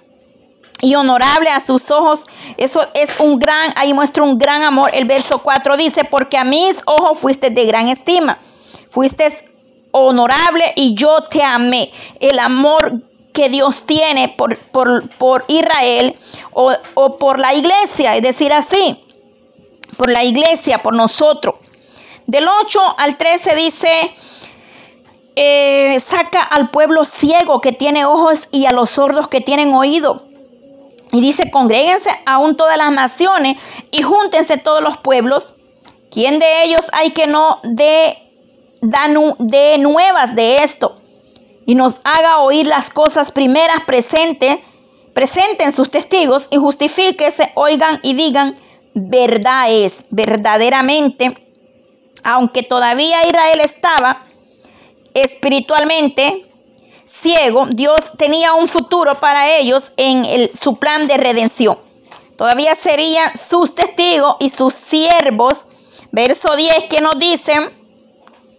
y 0.81 0.95
honorable 0.95 1.51
a 1.51 1.59
sus 1.59 1.91
ojos. 1.91 2.25
Eso 2.57 2.87
es 2.95 3.19
un 3.19 3.41
gran, 3.41 3.73
ahí 3.75 3.93
muestra 3.95 4.23
un 4.23 4.39
gran 4.39 4.63
amor. 4.63 4.91
El 4.95 5.07
verso 5.07 5.41
4 5.41 5.77
dice, 5.77 6.05
porque 6.05 6.39
a 6.39 6.45
mis 6.45 6.77
ojos 6.85 7.19
fuiste 7.19 7.51
de 7.51 7.65
gran 7.65 7.89
estima, 7.89 8.39
fuiste 8.91 9.51
honorable 9.91 10.73
y 10.77 10.95
yo 10.95 11.25
te 11.29 11.43
amé. 11.43 11.91
El 12.21 12.39
amor 12.39 13.03
que 13.41 13.49
Dios 13.49 13.87
tiene 13.87 14.29
por, 14.29 14.59
por, 14.59 15.45
Israel 15.49 16.15
o, 16.53 17.17
por 17.17 17.39
la 17.39 17.55
iglesia, 17.55 18.15
es 18.15 18.23
decir, 18.23 18.53
así, 18.53 19.03
por 19.97 20.11
la 20.11 20.25
iglesia, 20.25 20.83
por 20.83 20.95
nosotros. 20.95 21.55
Del 22.27 22.47
8 22.47 22.97
al 22.99 23.17
13 23.17 23.55
dice, 23.55 24.15
eh, 25.37 25.99
saca 26.01 26.43
al 26.43 26.69
pueblo 26.69 27.07
ciego 27.07 27.63
que 27.63 27.73
tiene 27.73 28.05
ojos 28.05 28.47
y 28.51 28.67
a 28.67 28.73
los 28.73 28.91
sordos 28.91 29.29
que 29.29 29.41
tienen 29.41 29.73
oído. 29.73 30.27
Y 31.13 31.23
dice, 31.23 31.51
congréguense 31.51 32.11
aún 32.27 32.59
todas 32.59 32.77
las 32.77 32.93
naciones 32.93 33.57
y 33.91 34.03
júntense 34.03 34.59
todos 34.59 34.83
los 34.83 34.99
pueblos. 34.99 35.55
¿Quién 36.11 36.39
de 36.41 36.65
ellos 36.65 36.85
hay 36.93 37.13
que 37.13 37.27
no 37.27 37.61
dé, 37.63 38.19
de 38.83 39.79
nuevas 39.79 40.35
de 40.35 40.57
esto? 40.57 41.00
Y 41.67 41.75
nos 41.75 41.97
haga 42.05 42.39
oír 42.39 42.67
las 42.67 42.91
cosas 42.91 43.33
primeras 43.33 43.85
presentes, 43.85 44.59
presenten 45.15 45.73
sus 45.73 45.91
testigos 45.91 46.49
y 46.51 46.57
justifíquese, 46.57 47.53
oigan 47.55 48.01
y 48.03 48.15
digan, 48.15 48.57
verdad 48.95 49.67
es, 49.71 50.05
verdaderamente, 50.11 51.35
aunque 52.25 52.63
todavía 52.63 53.27
Israel 53.27 53.61
estaba 53.65 54.25
espiritualmente 55.15 56.47
ciego, 57.05 57.67
Dios 57.67 57.99
tenía 58.17 58.55
un 58.55 58.69
futuro 58.69 59.15
para 59.21 59.57
ellos 59.57 59.93
en 59.97 60.51
su 60.57 60.77
plan 60.77 61.07
de 61.07 61.17
redención. 61.17 61.79
Todavía 62.37 62.75
serían 62.75 63.37
sus 63.37 63.75
testigos 63.75 64.37
y 64.41 64.49
sus 64.49 64.73
siervos. 64.73 65.67
Verso 66.13 66.57
10 66.57 66.85
que 66.85 67.01
nos 67.01 67.19
dice, 67.19 67.53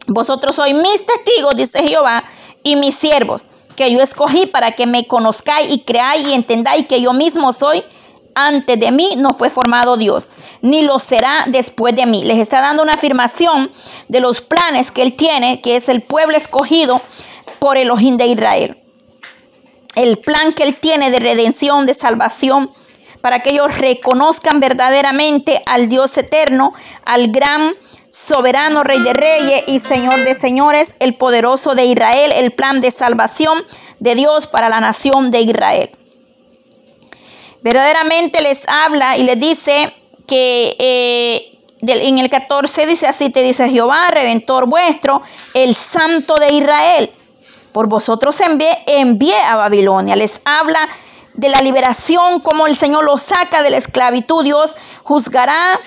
vosotros 0.08 0.56
sois 0.56 0.76
mis 0.76 1.06
testigos, 1.06 1.56
dice 1.56 1.80
Jehová, 1.88 2.24
y 2.64 2.76
mis 2.76 2.96
siervos, 2.96 3.46
que 3.76 3.92
yo 3.92 4.02
escogí 4.02 4.46
para 4.46 4.74
que 4.74 4.86
me 4.86 5.08
conozcáis 5.08 5.72
y 5.72 5.82
creáis 5.82 6.28
y 6.28 6.34
entendáis 6.34 6.88
que 6.88 7.02
yo 7.02 7.14
mismo 7.14 7.54
soy. 7.54 7.84
Antes 8.34 8.80
de 8.80 8.92
mí 8.92 9.16
no 9.18 9.32
fue 9.32 9.50
formado 9.50 9.98
Dios, 9.98 10.30
ni 10.62 10.84
lo 10.84 11.00
será 11.00 11.46
después 11.48 11.94
de 11.96 12.06
mí. 12.06 12.24
Les 12.24 12.38
está 12.38 12.62
dando 12.62 12.82
una 12.82 12.94
afirmación 12.94 13.72
de 14.08 14.22
los 14.22 14.40
planes 14.40 14.90
que 14.92 15.02
Él 15.02 15.18
tiene, 15.18 15.60
que 15.62 15.76
es 15.76 15.90
el 15.90 16.02
pueblo 16.02 16.38
escogido 16.38 17.02
por 17.60 17.76
el 17.76 17.84
Elohim 17.84 18.16
de 18.18 18.28
Israel. 18.28 18.78
el 19.96 20.20
plan 20.20 20.54
que 20.54 20.64
Él 20.64 20.76
tiene 20.76 21.12
de 21.12 21.20
redención, 21.20 21.86
de 21.86 21.94
salvación, 21.94 22.72
para 23.22 23.42
que 23.42 23.52
ellos 23.54 23.78
reconozcan 23.78 24.60
verdaderamente 24.60 25.62
al 25.68 25.90
Dios 25.90 26.18
eterno, 26.18 26.74
al 27.06 27.28
gran 27.32 27.74
soberano 28.12 28.84
Rey 28.84 29.02
de 29.02 29.14
Reyes 29.14 29.64
y 29.68 29.80
Señor 29.80 30.24
de 30.26 30.36
Señores, 30.36 30.96
el 31.00 31.16
poderoso 31.16 31.76
de 31.76 31.86
Israel, 31.86 32.32
el 32.36 32.52
plan 32.52 32.82
de 32.82 32.92
salvación 32.92 33.64
de 34.00 34.16
Dios 34.16 34.48
para 34.48 34.68
la 34.68 34.82
nación 34.82 35.32
de 35.32 35.42
Israel. 35.42 35.90
Verdaderamente 37.62 38.42
les 38.42 38.68
habla 38.68 39.18
y 39.18 39.24
les 39.24 39.40
dice 39.40 39.94
que 40.28 40.76
eh, 40.78 41.60
en 41.82 42.20
el 42.20 42.30
14 42.30 42.86
dice 42.86 43.08
así, 43.08 43.30
te 43.30 43.44
dice 43.44 43.70
Jehová, 43.70 44.08
redentor 44.10 44.68
vuestro, 44.68 45.22
el 45.54 45.74
santo 45.74 46.36
de 46.36 46.54
Israel. 46.54 47.12
Por 47.72 47.88
vosotros 47.88 48.38
envié, 48.42 49.36
a 49.40 49.56
Babilonia. 49.56 50.16
Les 50.16 50.42
habla 50.44 50.90
de 51.34 51.48
la 51.48 51.62
liberación, 51.62 52.42
como 52.42 52.68
el 52.68 52.76
Señor 52.76 53.06
los 53.06 53.22
saca 53.22 53.64
de 53.64 53.70
la 53.70 53.78
esclavitud. 53.78 54.44
Dios 54.44 54.76
juzgará, 55.04 55.80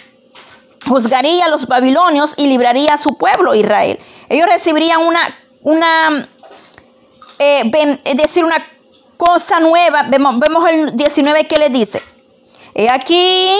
juzgaría 0.88 1.46
a 1.46 1.48
los 1.48 1.66
babilonios 1.66 2.34
y 2.36 2.46
libraría 2.46 2.94
a 2.94 2.98
su 2.98 3.16
pueblo 3.16 3.54
Israel. 3.54 3.98
Ellos 4.28 4.46
recibirían 4.46 5.00
una, 5.02 5.36
una, 5.62 6.28
eh, 7.38 7.98
es 8.04 8.16
decir, 8.16 8.44
una 8.44 8.66
cosa 9.16 9.60
nueva. 9.60 10.04
Vemos, 10.04 10.38
vemos 10.38 10.68
el 10.68 10.96
19 10.96 11.46
que 11.46 11.58
le 11.58 11.70
dice. 11.70 12.02
He 12.74 12.90
aquí, 12.90 13.52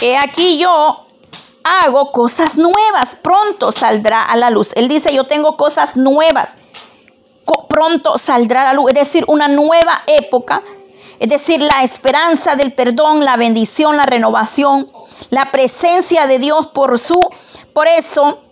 he 0.00 0.16
aquí 0.16 0.58
yo 0.58 1.06
hago 1.62 2.12
cosas 2.12 2.56
nuevas. 2.56 3.16
Pronto 3.22 3.72
saldrá 3.72 4.22
a 4.22 4.36
la 4.36 4.50
luz. 4.50 4.70
Él 4.74 4.88
dice, 4.88 5.14
yo 5.14 5.24
tengo 5.24 5.56
cosas 5.56 5.96
nuevas 5.96 6.54
pronto 7.74 8.18
saldrá 8.18 8.62
a 8.62 8.64
la 8.66 8.74
luz, 8.74 8.90
es 8.90 8.94
decir, 8.94 9.24
una 9.26 9.48
nueva 9.48 10.02
época, 10.06 10.62
es 11.24 11.30
decir, 11.30 11.58
la 11.58 11.82
esperanza 11.82 12.54
del 12.54 12.74
perdón, 12.74 13.24
la 13.24 13.38
bendición, 13.38 13.96
la 13.96 14.02
renovación, 14.02 14.92
la 15.30 15.50
presencia 15.50 16.26
de 16.26 16.38
Dios 16.38 16.66
por 16.66 16.98
su, 16.98 17.18
por 17.72 17.88
eso 17.88 18.42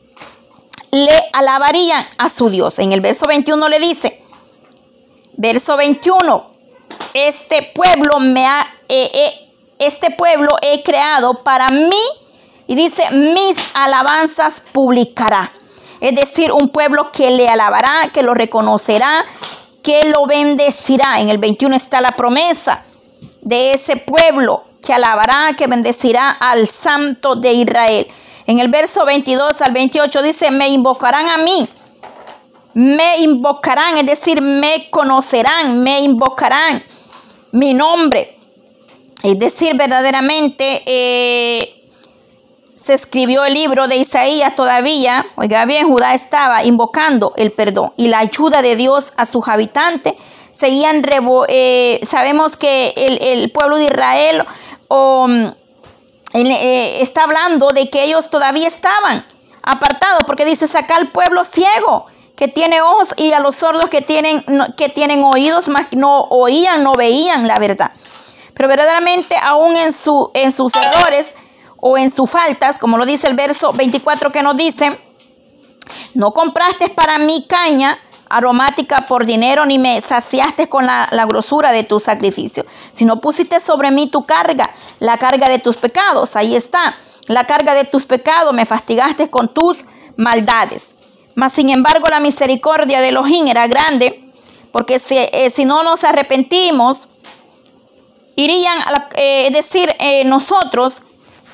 le 0.91 1.13
alabarían 1.35 2.07
a 2.17 2.31
su 2.31 2.49
Dios. 2.49 2.79
En 2.79 2.93
el 2.93 3.03
verso 3.03 3.27
21 3.27 3.69
le 3.69 3.79
dice, 3.79 4.23
verso 5.37 5.77
21, 5.77 6.51
este 7.13 7.71
pueblo 7.75 8.21
me 8.21 8.47
ha, 8.47 8.67
eh, 8.89 9.11
eh, 9.13 9.53
este 9.79 10.11
pueblo 10.11 10.49
he 10.63 10.83
creado 10.83 11.45
para 11.45 11.69
mí 11.69 12.03
y 12.69 12.75
dice, 12.75 13.05
mis 13.11 13.59
alabanzas 13.75 14.63
publicará. 14.73 15.53
Es 16.01 16.15
decir, 16.15 16.51
un 16.51 16.71
pueblo 16.71 17.13
que 17.13 17.31
le 17.33 17.49
alabará, 17.49 18.09
que 18.15 18.23
lo 18.23 18.33
reconocerá, 18.33 19.27
que 19.83 20.11
lo 20.15 20.27
bendecirá. 20.27 21.21
En 21.21 21.29
el 21.29 21.39
21 21.39 21.77
está 21.77 22.01
la 22.01 22.13
promesa 22.13 22.85
de 23.41 23.73
ese 23.73 23.97
pueblo 23.97 24.65
que 24.85 24.93
alabará, 24.93 25.55
que 25.57 25.67
bendecirá 25.67 26.31
al 26.31 26.69
santo 26.69 27.37
de 27.37 27.53
Israel. 27.53 28.07
En 28.47 28.59
el 28.59 28.69
verso 28.69 29.05
22 29.05 29.61
al 29.63 29.73
28 29.73 30.23
dice, 30.23 30.51
me 30.51 30.69
invocarán 30.69 31.29
a 31.29 31.39
mí. 31.39 31.69
Me 32.75 33.19
invocarán, 33.19 33.99
es 33.99 34.07
decir, 34.07 34.41
me 34.41 34.89
conocerán, 34.91 35.83
me 35.83 36.01
invocarán 36.01 36.83
mi 37.53 37.75
nombre. 37.75 38.39
Es 39.23 39.39
decir, 39.39 39.77
verdaderamente 39.77 40.83
eh, 40.87 41.82
se 42.75 42.95
escribió 42.95 43.45
el 43.45 43.55
libro 43.55 43.87
de 43.87 43.97
Isaías 43.97 44.55
todavía, 44.55 45.27
oiga 45.37 45.65
bien, 45.65 45.89
Judá 45.89 46.15
estaba 46.15 46.65
invocando 46.65 47.35
el 47.37 47.53
perdón 47.53 47.93
y 47.97 48.09
la 48.09 48.21
ayuda 48.21 48.63
de 48.63 48.77
Dios 48.77 49.13
a 49.17 49.27
sus 49.27 49.47
habitantes. 49.47 50.15
Seguían, 50.53 51.03
eh, 51.49 52.01
sabemos 52.09 52.57
que 52.57 52.95
el, 52.97 53.51
pueblo 53.51 53.77
de 53.77 53.85
Israel 53.85 54.45
mm, 54.89 55.47
eh, 56.35 57.03
está 57.03 57.25
hablando 57.25 57.69
de 57.69 57.91
que 57.91 58.05
ellos 58.05 58.31
todavía 58.31 58.69
estaban 58.69 59.27
apartados, 59.63 60.21
porque 60.27 60.45
dice, 60.45 60.67
saca 60.67 60.97
al 60.97 61.11
pueblo 61.11 61.45
ciego 61.45 62.07
que 62.37 62.49
tiene 62.49 62.81
ojos 62.81 63.15
y 63.17 63.33
a 63.33 63.41
los 63.41 63.57
sordos 63.57 63.91
que 63.91 64.03
tienen, 64.03 64.45
que 64.77 64.89
tienen 64.89 65.23
oídos, 65.23 65.69
más 65.69 65.89
no 65.93 66.23
oían, 66.23 66.83
no 66.83 66.93
veían 66.93 67.47
la 67.47 67.59
verdad. 67.59 67.93
Pero 68.55 68.69
verdaderamente 68.69 69.37
aún 69.41 69.77
en, 69.77 69.93
su, 69.93 70.31
en 70.35 70.53
sus 70.53 70.73
errores, 70.75 71.35
o 71.85 71.99
en 71.99 72.13
sus 72.13 72.31
faltas, 72.31 72.79
como 72.79 72.97
lo 72.97 73.05
dice 73.05 73.27
el 73.27 73.35
verso 73.35 73.73
24 73.73 74.31
que 74.31 74.41
nos 74.45 74.57
dice, 74.57 74.97
no 76.15 76.31
compraste 76.33 76.89
para 76.91 77.19
mí 77.19 77.45
caña 77.49 77.99
aromática 78.29 78.99
por 79.09 79.27
dinero, 79.27 79.67
ni 79.67 79.81
me 79.81 80.01
saciaste 80.01 80.69
con 80.69 80.87
la, 80.87 81.09
grosura 81.29 81.73
de 81.73 81.83
tu 81.83 81.99
sacrificio, 81.99 82.65
sino 82.93 83.21
pusiste 83.21 83.59
sobre 83.59 83.91
mí 83.91 84.07
tu 84.07 84.25
carga, 84.25 84.71
la 85.01 85.19
carga 85.19 85.49
de 85.49 85.59
tus 85.59 85.77
pecados, 85.77 86.37
ahí 86.37 86.55
está, 86.55 86.95
la 87.27 87.45
carga 87.49 87.75
de 87.75 87.85
tus 87.85 88.07
pecados, 88.07 88.55
me 88.55 88.65
fastigaste 88.65 89.29
con 89.29 89.53
tus 89.53 89.85
maldades. 90.17 90.95
Mas 91.35 91.53
sin 91.53 91.69
embargo 91.69 92.07
la 92.09 92.21
misericordia 92.21 93.01
de 93.01 93.09
Elohim 93.09 93.49
era 93.49 93.67
grande, 93.67 94.33
porque 94.71 95.01
si, 95.01 95.19
eh, 95.19 95.51
si 95.53 95.65
no 95.65 95.83
nos 95.83 96.05
arrepentimos, 96.05 97.09
irían, 98.37 98.81
a 98.83 99.09
eh, 99.17 99.49
es 99.49 99.53
decir, 99.53 99.93
eh, 99.99 100.25
nosotros 100.25 101.03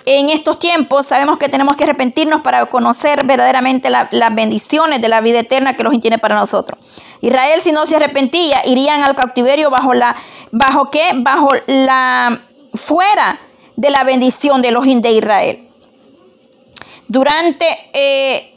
en 0.07 0.31
estos 0.31 0.59
tiempos 0.59 1.07
sabemos 1.07 1.39
que 1.39 1.49
tenemos 1.49 1.77
que 1.77 1.85
arrepentirnos 1.85 2.41
para 2.41 2.67
conocer 2.67 3.25
verdaderamente 3.27 3.91
las 3.91 4.35
bendiciones 4.35 5.01
de 5.01 5.09
la 5.09 5.21
vida 5.21 5.41
eterna 5.41 5.77
que 5.77 5.85
los 5.85 5.99
tiene 6.01 6.19
para 6.19 6.35
nosotros. 6.37 6.79
Israel 7.21 7.61
si 7.63 7.73
no 7.73 7.85
se 7.87 7.97
arrepentía 7.97 8.63
irían 8.65 9.03
al 9.03 9.15
cautiverio 9.15 9.71
bajo 9.71 9.95
la 9.95 10.17
bajo 10.51 10.91
qué? 10.91 11.11
Bajo 11.17 11.49
la 11.67 12.41
fuera 12.75 13.41
de 13.77 13.91
la 13.91 14.05
bendición 14.05 14.63
de 14.63 14.71
los 14.71 14.85
de 14.85 15.11
Israel. 15.11 15.69
Durante 17.07 17.67
eh, 17.93 18.55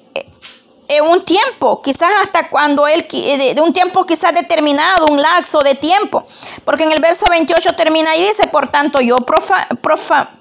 eh, 0.87 0.99
un 0.99 1.23
tiempo, 1.23 1.81
quizás 1.81 2.11
hasta 2.21 2.49
cuando 2.49 2.85
él, 2.85 3.07
de, 3.09 3.55
un 3.61 3.71
tiempo 3.71 4.05
quizás 4.05 4.33
determinado, 4.33 5.05
un 5.09 5.21
lapso 5.21 5.59
de 5.59 5.75
tiempo. 5.75 6.25
Porque 6.65 6.83
en 6.83 6.91
el 6.91 6.99
verso 6.99 7.25
28 7.29 7.73
termina 7.77 8.13
y 8.17 8.23
dice, 8.23 8.49
por 8.51 8.67
tanto 8.69 8.99
yo 8.99 9.15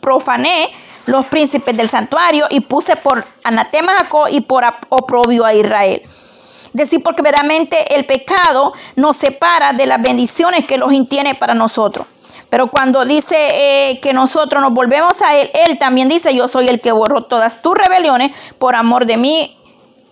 profané 0.01 0.71
los 1.07 1.27
príncipes 1.27 1.77
del 1.77 1.89
santuario 1.89 2.47
y 2.51 2.61
puse 2.61 2.97
por 2.97 3.25
anatema 3.45 3.93
Jacob 3.93 4.29
y 4.31 4.41
por 4.41 4.65
oprobio 4.89 5.45
a 5.45 5.55
Israel. 5.55 6.03
Decir, 6.73 7.03
porque 7.03 7.23
verdaderamente 7.23 7.95
el 7.95 8.07
pecado 8.07 8.73
nos 8.95 9.17
separa 9.17 9.73
de 9.73 9.87
las 9.87 10.01
bendiciones 10.01 10.67
que 10.67 10.79
los 10.79 10.93
tiene 11.09 11.35
para 11.35 11.55
nosotros. 11.55 12.07
Pero 12.49 12.67
cuando 12.67 13.05
dice 13.05 13.37
eh, 13.91 14.01
que 14.01 14.13
nosotros 14.13 14.61
nos 14.61 14.73
volvemos 14.73 15.21
a 15.23 15.37
Él, 15.37 15.51
Él 15.55 15.79
también 15.79 16.09
dice, 16.09 16.35
yo 16.35 16.49
soy 16.49 16.67
el 16.67 16.81
que 16.81 16.93
borró 16.93 17.25
todas 17.25 17.63
tus 17.63 17.75
rebeliones 17.77 18.35
por 18.59 18.75
amor 18.75 19.07
de 19.07 19.17
mí 19.17 19.57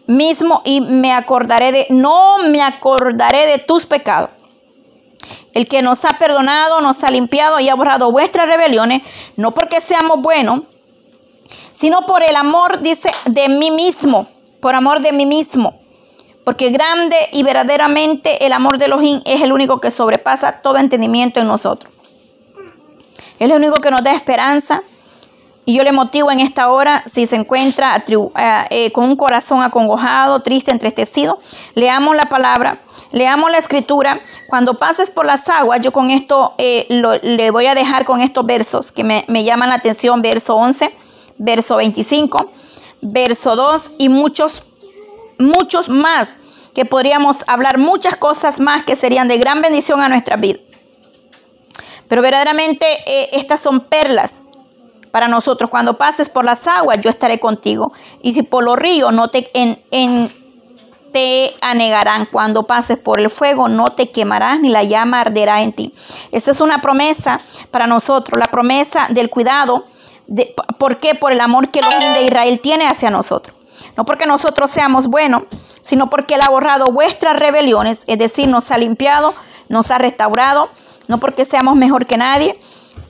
mismo 0.06 0.62
y 0.64 0.80
me 0.80 1.12
acordaré 1.12 1.72
de, 1.72 1.86
no 1.90 2.38
me 2.38 2.62
acordaré 2.62 3.46
de 3.46 3.58
tus 3.58 3.86
pecados. 3.86 4.30
El 5.52 5.66
que 5.66 5.82
nos 5.82 6.04
ha 6.04 6.18
perdonado, 6.18 6.80
nos 6.80 7.02
ha 7.02 7.10
limpiado 7.10 7.58
y 7.58 7.68
ha 7.68 7.74
borrado 7.74 8.12
vuestras 8.12 8.48
rebeliones, 8.48 9.02
no 9.36 9.52
porque 9.52 9.80
seamos 9.80 10.22
buenos, 10.22 10.62
sino 11.72 12.06
por 12.06 12.22
el 12.22 12.36
amor, 12.36 12.80
dice, 12.80 13.10
de 13.26 13.48
mí 13.48 13.70
mismo, 13.70 14.26
por 14.60 14.74
amor 14.74 15.00
de 15.00 15.12
mí 15.12 15.26
mismo. 15.26 15.80
Porque 16.44 16.70
grande 16.70 17.16
y 17.32 17.42
verdaderamente 17.42 18.46
el 18.46 18.52
amor 18.52 18.78
de 18.78 18.86
Elohim 18.86 19.20
es 19.26 19.42
el 19.42 19.52
único 19.52 19.80
que 19.80 19.90
sobrepasa 19.90 20.60
todo 20.62 20.78
entendimiento 20.78 21.40
en 21.40 21.46
nosotros. 21.46 21.92
Es 23.38 23.50
el 23.50 23.52
único 23.52 23.74
que 23.74 23.90
nos 23.90 24.02
da 24.02 24.14
esperanza. 24.14 24.82
Y 25.66 25.74
yo 25.74 25.84
le 25.84 25.92
motivo 25.92 26.30
en 26.30 26.40
esta 26.40 26.70
hora, 26.70 27.02
si 27.04 27.26
se 27.26 27.36
encuentra 27.36 28.02
eh, 28.08 28.66
eh, 28.70 28.92
con 28.92 29.04
un 29.04 29.16
corazón 29.16 29.62
acongojado, 29.62 30.40
triste, 30.40 30.70
entristecido, 30.70 31.38
leamos 31.74 32.16
la 32.16 32.22
palabra, 32.22 32.80
leamos 33.12 33.50
la 33.50 33.58
escritura. 33.58 34.22
Cuando 34.48 34.78
pases 34.78 35.10
por 35.10 35.26
las 35.26 35.46
aguas, 35.50 35.82
yo 35.82 35.92
con 35.92 36.10
esto 36.10 36.54
eh, 36.56 36.86
le 36.88 37.50
voy 37.50 37.66
a 37.66 37.74
dejar 37.74 38.06
con 38.06 38.22
estos 38.22 38.46
versos 38.46 38.90
que 38.90 39.04
me, 39.04 39.26
me 39.28 39.44
llaman 39.44 39.68
la 39.68 39.74
atención, 39.74 40.22
verso 40.22 40.56
11 40.56 41.07
verso 41.38 41.76
25, 41.76 42.50
verso 43.00 43.56
2 43.56 43.92
y 43.98 44.08
muchos, 44.08 44.62
muchos 45.38 45.88
más, 45.88 46.36
que 46.74 46.84
podríamos 46.84 47.38
hablar 47.46 47.78
muchas 47.78 48.16
cosas 48.16 48.60
más 48.60 48.84
que 48.84 48.94
serían 48.94 49.28
de 49.28 49.38
gran 49.38 49.62
bendición 49.62 50.00
a 50.00 50.08
nuestra 50.08 50.36
vida. 50.36 50.60
Pero 52.08 52.22
verdaderamente 52.22 52.86
eh, 53.06 53.30
estas 53.32 53.60
son 53.60 53.80
perlas 53.80 54.42
para 55.10 55.28
nosotros. 55.28 55.70
Cuando 55.70 55.98
pases 55.98 56.28
por 56.28 56.44
las 56.44 56.66
aguas, 56.66 57.00
yo 57.00 57.10
estaré 57.10 57.40
contigo. 57.40 57.92
Y 58.22 58.32
si 58.32 58.42
por 58.42 58.64
los 58.64 58.76
ríos 58.76 59.12
no 59.12 59.28
te, 59.28 59.50
en, 59.52 60.30
te 61.12 61.54
anegarán. 61.60 62.26
Cuando 62.26 62.66
pases 62.66 62.98
por 62.98 63.20
el 63.20 63.30
fuego, 63.30 63.68
no 63.68 63.86
te 63.86 64.10
quemarás 64.10 64.60
ni 64.60 64.70
la 64.70 64.84
llama 64.84 65.20
arderá 65.20 65.62
en 65.62 65.72
ti. 65.72 65.94
Esta 66.32 66.50
es 66.50 66.60
una 66.60 66.80
promesa 66.80 67.40
para 67.70 67.86
nosotros, 67.86 68.38
la 68.38 68.46
promesa 68.46 69.08
del 69.10 69.30
cuidado 69.30 69.86
¿Por 70.78 70.98
qué? 70.98 71.14
Por 71.14 71.32
el 71.32 71.40
amor 71.40 71.70
que 71.70 71.80
el 71.80 72.14
de 72.14 72.24
Israel 72.24 72.60
tiene 72.60 72.86
hacia 72.86 73.10
nosotros. 73.10 73.56
No 73.96 74.04
porque 74.04 74.26
nosotros 74.26 74.70
seamos 74.70 75.06
buenos, 75.06 75.44
sino 75.82 76.10
porque 76.10 76.34
Él 76.34 76.40
ha 76.46 76.50
borrado 76.50 76.86
vuestras 76.86 77.38
rebeliones, 77.38 78.02
es 78.06 78.18
decir, 78.18 78.48
nos 78.48 78.70
ha 78.70 78.78
limpiado, 78.78 79.34
nos 79.68 79.90
ha 79.90 79.98
restaurado, 79.98 80.68
no 81.06 81.18
porque 81.18 81.44
seamos 81.44 81.76
mejor 81.76 82.06
que 82.06 82.16
nadie, 82.16 82.58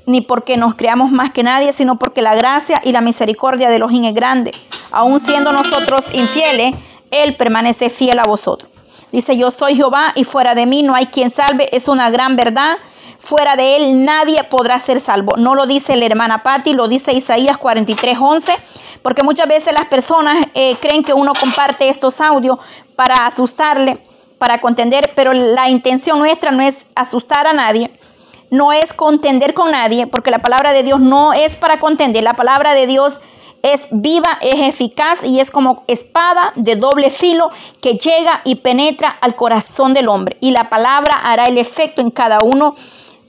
ni 0.07 0.21
porque 0.21 0.57
nos 0.57 0.75
creamos 0.75 1.11
más 1.11 1.31
que 1.31 1.43
nadie, 1.43 1.73
sino 1.73 1.99
porque 1.99 2.23
la 2.23 2.35
gracia 2.35 2.81
y 2.85 2.93
la 2.93 3.01
misericordia 3.01 3.69
de 3.69 3.77
Elohim 3.77 4.05
es 4.05 4.15
grande. 4.15 4.53
Aun 4.91 5.21
siendo 5.21 5.53
nosotros 5.53 6.03
infieles, 6.13 6.75
Él 7.11 7.37
permanece 7.37 7.91
fiel 7.91 8.19
a 8.19 8.25
vosotros. 8.25 8.71
Dice, 9.13 9.37
yo 9.37 9.51
soy 9.51 9.77
Jehová 9.77 10.13
y 10.15 10.25
fuera 10.25 10.55
de 10.55 10.67
mí 10.67 10.83
no 10.83 10.95
hay 10.95 11.07
quien 11.07 11.31
salve. 11.31 11.69
Es 11.75 11.89
una 11.89 12.11
gran 12.11 12.37
verdad. 12.37 12.77
Fuera 13.19 13.57
de 13.57 13.77
Él 13.77 14.05
nadie 14.05 14.45
podrá 14.45 14.79
ser 14.79 15.01
salvo. 15.01 15.37
No 15.37 15.55
lo 15.55 15.67
dice 15.67 15.97
la 15.97 16.07
hermana 16.07 16.43
Patti, 16.43 16.73
lo 16.73 16.89
dice 16.89 17.13
Isaías 17.13 17.59
43, 17.59 18.17
11. 18.21 18.53
Porque 19.03 19.23
muchas 19.23 19.49
veces 19.49 19.73
las 19.73 19.87
personas 19.87 20.37
eh, 20.55 20.77
creen 20.81 21.03
que 21.03 21.13
uno 21.13 21.33
comparte 21.39 21.89
estos 21.89 22.21
audios 22.21 22.59
para 22.97 23.27
asustarle, 23.27 24.03
para 24.39 24.61
contender, 24.61 25.13
pero 25.15 25.33
la 25.33 25.69
intención 25.69 26.19
nuestra 26.19 26.51
no 26.51 26.63
es 26.63 26.87
asustar 26.95 27.47
a 27.47 27.53
nadie, 27.53 27.91
no 28.51 28.73
es 28.73 28.93
contender 28.93 29.55
con 29.55 29.73
nadie, 29.73 30.07
porque 30.07 30.31
la 30.31 30.39
palabra 30.39 30.73
de 30.73 30.83
Dios 30.83 31.01
no 31.01 31.33
es 31.33 31.57
para 31.57 31.81
contender, 31.81 32.23
la 32.23 32.35
palabra 32.35 32.75
de 32.75 32.87
Dios 32.87 33.21
es 33.63 33.89
viva, 33.91 34.39
es 34.41 34.61
eficaz 34.61 35.23
y 35.25 35.41
es 35.41 35.51
como 35.51 35.85
espada 35.87 36.53
de 36.55 36.77
doble 36.77 37.11
filo 37.11 37.51
que 37.81 37.95
llega 37.95 38.41
y 38.45 38.57
penetra 38.57 39.11
al 39.21 39.35
corazón 39.35 39.95
del 39.95 40.09
hombre. 40.09 40.37
Y 40.41 40.53
la 40.53 40.69
palabra 40.69 41.19
hará 41.25 41.47
el 41.47 41.59
efecto 41.59 42.01
en 42.01 42.11
cada 42.11 42.39
uno 42.43 42.77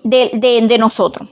de, 0.04 0.78
nosotros. 0.80 1.30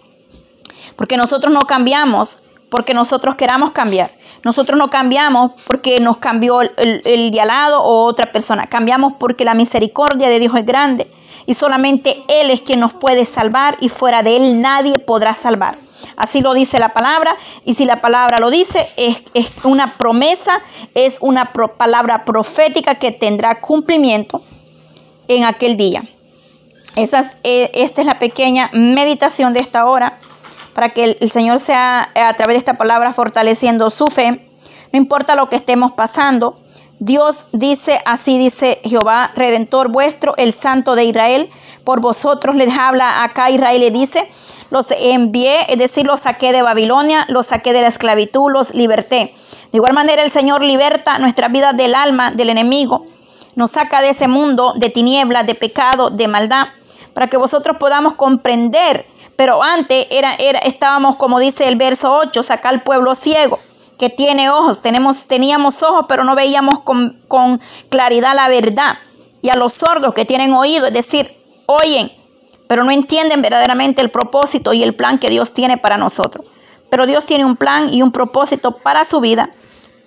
Porque 0.95 1.17
nosotros 1.17 1.53
no 1.53 1.61
cambiamos 1.61 2.37
porque 2.69 2.93
nosotros 2.93 3.35
queramos 3.35 3.71
cambiar. 3.71 4.11
Nosotros 4.43 4.77
no 4.77 4.89
cambiamos 4.89 5.51
porque 5.65 5.99
nos 5.99 6.17
cambió 6.17 6.61
el, 6.61 6.71
el, 7.05 7.31
de 7.31 7.41
al 7.41 7.73
o 7.73 8.05
otra 8.05 8.31
persona. 8.31 8.67
Cambiamos 8.67 9.13
porque 9.19 9.45
la 9.45 9.53
misericordia 9.53 10.29
de 10.29 10.39
Dios 10.39 10.53
es 10.55 10.65
grande 10.65 11.11
y 11.45 11.53
solamente 11.53 12.23
Él 12.27 12.51
es 12.51 12.61
quien 12.61 12.79
nos 12.79 12.93
puede 12.93 13.25
salvar 13.25 13.77
y 13.79 13.89
fuera 13.89 14.21
de 14.21 14.37
Él 14.37 14.61
nadie 14.61 14.99
podrá 14.99 15.33
salvar. 15.33 15.79
Así 16.15 16.41
lo 16.41 16.53
dice 16.53 16.77
la 16.77 16.93
palabra 16.93 17.35
y 17.65 17.73
si 17.73 17.85
la 17.85 18.01
palabra 18.01 18.37
lo 18.39 18.51
dice 18.51 18.87
es, 18.97 19.23
es 19.33 19.51
una 19.63 19.97
promesa, 19.97 20.61
es 20.93 21.17
una 21.21 21.53
palabra 21.53 22.25
profética 22.25 22.95
que 22.95 23.11
tendrá 23.11 23.61
cumplimiento 23.61 24.41
en 25.27 25.45
aquel 25.45 25.77
día. 25.77 26.03
Eh, 26.97 27.71
esta 27.75 28.01
es 28.01 28.07
la 28.07 28.17
pequeña 28.17 28.71
meditación 28.73 29.53
de 29.53 29.59
esta 29.59 29.85
hora 29.85 30.17
para 30.73 30.89
que 30.89 31.03
el, 31.03 31.17
el 31.21 31.29
Señor 31.31 31.59
sea 31.59 32.09
a 32.15 32.33
través 32.33 32.55
de 32.55 32.59
esta 32.59 32.77
palabra 32.77 33.11
fortaleciendo 33.11 33.89
su 33.91 34.07
fe. 34.07 34.49
No 34.91 34.97
importa 34.97 35.35
lo 35.35 35.47
que 35.47 35.57
estemos 35.57 35.91
pasando, 35.91 36.59
Dios 36.99 37.45
dice, 37.51 38.01
así 38.05 38.39
dice 38.39 38.81
Jehová, 38.83 39.29
redentor 39.35 39.91
vuestro, 39.91 40.33
el 40.37 40.51
santo 40.51 40.95
de 40.95 41.03
Israel, 41.03 41.49
por 41.83 42.01
vosotros 42.01 42.55
les 42.55 42.75
habla 42.75 43.23
acá 43.23 43.51
Israel 43.51 43.79
le 43.79 43.91
dice, 43.91 44.27
los 44.71 44.87
envié, 44.89 45.71
es 45.71 45.77
decir, 45.77 46.07
los 46.07 46.21
saqué 46.21 46.51
de 46.51 46.63
Babilonia, 46.63 47.25
los 47.29 47.47
saqué 47.47 47.73
de 47.73 47.81
la 47.81 47.89
esclavitud, 47.89 48.51
los 48.51 48.73
liberté. 48.73 49.35
De 49.71 49.77
igual 49.77 49.93
manera 49.93 50.23
el 50.23 50.31
Señor 50.31 50.63
liberta 50.63 51.19
nuestra 51.19 51.49
vida 51.49 51.73
del 51.73 51.93
alma, 51.93 52.31
del 52.31 52.49
enemigo, 52.49 53.05
nos 53.55 53.71
saca 53.71 54.01
de 54.01 54.09
ese 54.09 54.27
mundo 54.27 54.73
de 54.75 54.89
tinieblas, 54.89 55.45
de 55.45 55.53
pecado, 55.53 56.09
de 56.09 56.27
maldad, 56.27 56.67
para 57.17 57.31
que 57.31 57.37
vosotros 57.37 57.77
podamos 57.77 58.13
comprender. 58.13 59.07
Pero 59.35 59.63
antes 59.63 60.05
era, 60.11 60.35
era, 60.35 60.59
estábamos, 60.59 61.15
como 61.15 61.39
dice 61.39 61.67
el 61.67 61.75
verso 61.75 62.13
8, 62.13 62.43
sacar 62.43 62.75
al 62.75 62.83
pueblo 62.83 63.15
ciego 63.15 63.57
que 63.97 64.11
tiene 64.11 64.51
ojos. 64.51 64.83
Tenemos, 64.83 65.25
teníamos 65.25 65.81
ojos, 65.81 66.05
pero 66.07 66.23
no 66.23 66.35
veíamos 66.35 66.81
con, 66.81 67.19
con 67.27 67.59
claridad 67.89 68.35
la 68.35 68.47
verdad. 68.49 68.99
Y 69.41 69.49
a 69.49 69.55
los 69.55 69.73
sordos 69.73 70.13
que 70.13 70.25
tienen 70.25 70.53
oído, 70.53 70.85
es 70.85 70.93
decir, 70.93 71.35
oyen, 71.65 72.11
pero 72.67 72.83
no 72.83 72.91
entienden 72.91 73.41
verdaderamente 73.41 74.03
el 74.03 74.11
propósito 74.11 74.73
y 74.73 74.83
el 74.83 74.93
plan 74.93 75.17
que 75.17 75.31
Dios 75.31 75.55
tiene 75.55 75.79
para 75.79 75.97
nosotros. 75.97 76.45
Pero 76.91 77.07
Dios 77.07 77.25
tiene 77.25 77.45
un 77.45 77.55
plan 77.55 77.91
y 77.91 78.03
un 78.03 78.11
propósito 78.11 78.77
para 78.77 79.05
su 79.05 79.21
vida, 79.21 79.49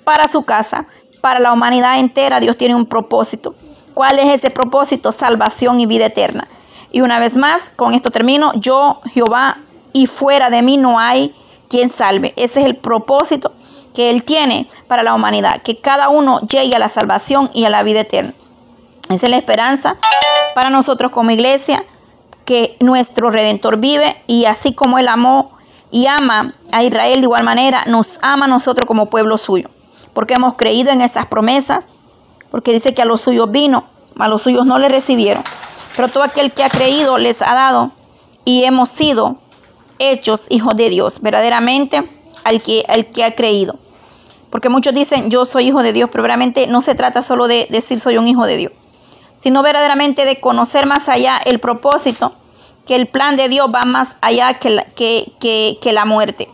para 0.04 0.28
su 0.28 0.44
casa, 0.44 0.86
para 1.20 1.40
la 1.40 1.52
humanidad 1.52 1.98
entera. 1.98 2.38
Dios 2.38 2.56
tiene 2.56 2.76
un 2.76 2.86
propósito. 2.86 3.56
¿Cuál 3.94 4.20
es 4.20 4.32
ese 4.32 4.50
propósito? 4.50 5.10
Salvación 5.10 5.80
y 5.80 5.86
vida 5.86 6.06
eterna. 6.06 6.46
Y 6.92 7.00
una 7.02 7.18
vez 7.18 7.36
más, 7.36 7.62
con 7.76 7.94
esto 7.94 8.10
termino, 8.10 8.52
yo, 8.54 9.00
Jehová, 9.12 9.58
y 9.92 10.06
fuera 10.06 10.50
de 10.50 10.62
mí 10.62 10.76
no 10.76 10.98
hay 10.98 11.34
quien 11.68 11.88
salve. 11.88 12.32
Ese 12.36 12.60
es 12.60 12.66
el 12.66 12.76
propósito 12.76 13.52
que 13.94 14.10
Él 14.10 14.24
tiene 14.24 14.68
para 14.86 15.02
la 15.02 15.14
humanidad, 15.14 15.62
que 15.62 15.80
cada 15.80 16.08
uno 16.08 16.40
llegue 16.40 16.76
a 16.76 16.78
la 16.78 16.88
salvación 16.88 17.50
y 17.54 17.64
a 17.64 17.70
la 17.70 17.82
vida 17.82 18.00
eterna. 18.00 18.34
Esa 19.08 19.26
es 19.26 19.30
la 19.30 19.36
esperanza 19.36 19.96
para 20.54 20.70
nosotros 20.70 21.10
como 21.10 21.30
iglesia, 21.30 21.84
que 22.44 22.76
nuestro 22.80 23.30
Redentor 23.30 23.76
vive 23.76 24.22
y 24.26 24.44
así 24.44 24.74
como 24.74 24.98
Él 24.98 25.08
amó 25.08 25.52
y 25.90 26.06
ama 26.06 26.54
a 26.72 26.82
Israel 26.82 27.20
de 27.20 27.26
igual 27.26 27.44
manera, 27.44 27.84
nos 27.86 28.18
ama 28.22 28.46
a 28.46 28.48
nosotros 28.48 28.86
como 28.86 29.06
pueblo 29.06 29.36
suyo, 29.36 29.68
porque 30.12 30.34
hemos 30.34 30.54
creído 30.54 30.90
en 30.90 31.00
esas 31.00 31.26
promesas, 31.26 31.86
porque 32.50 32.72
dice 32.72 32.94
que 32.94 33.02
a 33.02 33.04
los 33.04 33.20
suyos 33.20 33.50
vino, 33.50 33.84
a 34.18 34.28
los 34.28 34.42
suyos 34.42 34.66
no 34.66 34.78
le 34.78 34.88
recibieron, 34.88 35.42
pero 36.00 36.10
todo 36.10 36.22
aquel 36.22 36.50
que 36.52 36.64
ha 36.64 36.70
creído 36.70 37.18
les 37.18 37.42
ha 37.42 37.54
dado 37.54 37.92
y 38.46 38.64
hemos 38.64 38.88
sido 38.88 39.36
hechos 39.98 40.46
hijos 40.48 40.74
de 40.74 40.88
Dios, 40.88 41.20
verdaderamente 41.20 42.10
al 42.42 42.62
que, 42.62 42.86
al 42.88 43.10
que 43.10 43.22
ha 43.22 43.34
creído. 43.34 43.78
Porque 44.48 44.70
muchos 44.70 44.94
dicen, 44.94 45.28
yo 45.30 45.44
soy 45.44 45.68
hijo 45.68 45.82
de 45.82 45.92
Dios, 45.92 46.08
pero 46.10 46.22
verdaderamente 46.22 46.66
no 46.68 46.80
se 46.80 46.94
trata 46.94 47.20
solo 47.20 47.48
de 47.48 47.66
decir 47.68 48.00
soy 48.00 48.16
un 48.16 48.26
hijo 48.28 48.46
de 48.46 48.56
Dios, 48.56 48.72
sino 49.36 49.62
verdaderamente 49.62 50.24
de 50.24 50.40
conocer 50.40 50.86
más 50.86 51.06
allá 51.10 51.38
el 51.44 51.58
propósito, 51.60 52.32
que 52.86 52.96
el 52.96 53.06
plan 53.06 53.36
de 53.36 53.50
Dios 53.50 53.68
va 53.68 53.82
más 53.82 54.16
allá 54.22 54.54
que 54.54 54.70
la, 54.70 54.84
que, 54.84 55.34
que, 55.38 55.92
la 55.92 56.06
muerte, 56.06 56.48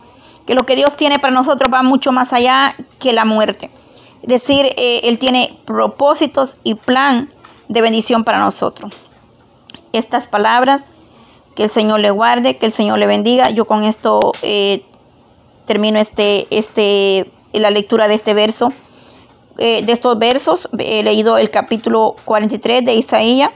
que 0.45 0.55
lo 0.55 0.65
que 0.65 0.75
Dios 0.75 0.97
tiene 0.97 1.19
para 1.19 1.33
nosotros 1.33 1.73
va 1.73 1.83
mucho 1.83 2.11
más 2.11 2.33
allá 2.33 2.75
que 2.99 3.13
la 3.13 3.23
muerte. 3.23 3.71
Es 4.23 4.27
decir, 4.27 4.65
eh, 4.75 4.99
Él 5.05 5.19
tiene 5.19 5.57
propósitos 5.63 6.57
y 6.65 6.75
plan 6.75 7.29
de 7.69 7.79
bendición 7.79 8.25
para 8.25 8.39
nosotros. 8.39 8.91
Estas 9.93 10.27
palabras, 10.27 10.85
que 11.55 11.63
el 11.63 11.69
Señor 11.69 11.99
le 11.99 12.11
guarde, 12.11 12.57
que 12.57 12.67
el 12.67 12.71
Señor 12.71 12.99
le 12.99 13.07
bendiga. 13.07 13.49
Yo 13.49 13.65
con 13.65 13.83
esto 13.83 14.19
eh, 14.41 14.83
termino 15.65 15.99
este, 15.99 16.47
este, 16.51 17.31
la 17.53 17.71
lectura 17.71 18.07
de 18.07 18.15
este 18.15 18.33
verso, 18.33 18.71
eh, 19.57 19.83
de 19.83 19.91
estos 19.91 20.19
versos. 20.19 20.69
He 20.77 21.01
leído 21.03 21.37
el 21.37 21.49
capítulo 21.49 22.15
43 22.25 22.85
de 22.85 22.93
Isaías. 22.93 23.51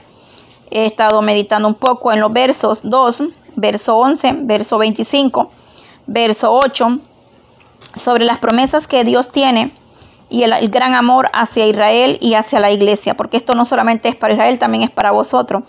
He 0.70 0.86
estado 0.86 1.22
meditando 1.22 1.68
un 1.68 1.74
poco 1.74 2.12
en 2.12 2.20
los 2.20 2.32
versos 2.32 2.80
2, 2.82 3.22
verso 3.56 3.96
11, 3.98 4.32
verso 4.40 4.78
25, 4.78 5.50
verso 6.06 6.52
8, 6.52 6.98
sobre 8.02 8.24
las 8.24 8.38
promesas 8.38 8.88
que 8.88 9.04
Dios 9.04 9.28
tiene 9.28 9.72
y 10.32 10.44
el, 10.44 10.70
gran 10.70 10.94
amor 10.94 11.28
hacia 11.34 11.66
Israel 11.66 12.16
y 12.22 12.34
hacia 12.34 12.58
la 12.58 12.70
iglesia, 12.70 13.14
porque 13.14 13.36
esto 13.36 13.54
no 13.54 13.66
solamente 13.66 14.08
es 14.08 14.16
para 14.16 14.32
Israel, 14.32 14.58
también 14.58 14.82
es 14.82 14.90
para 14.90 15.10
vosotros, 15.10 15.62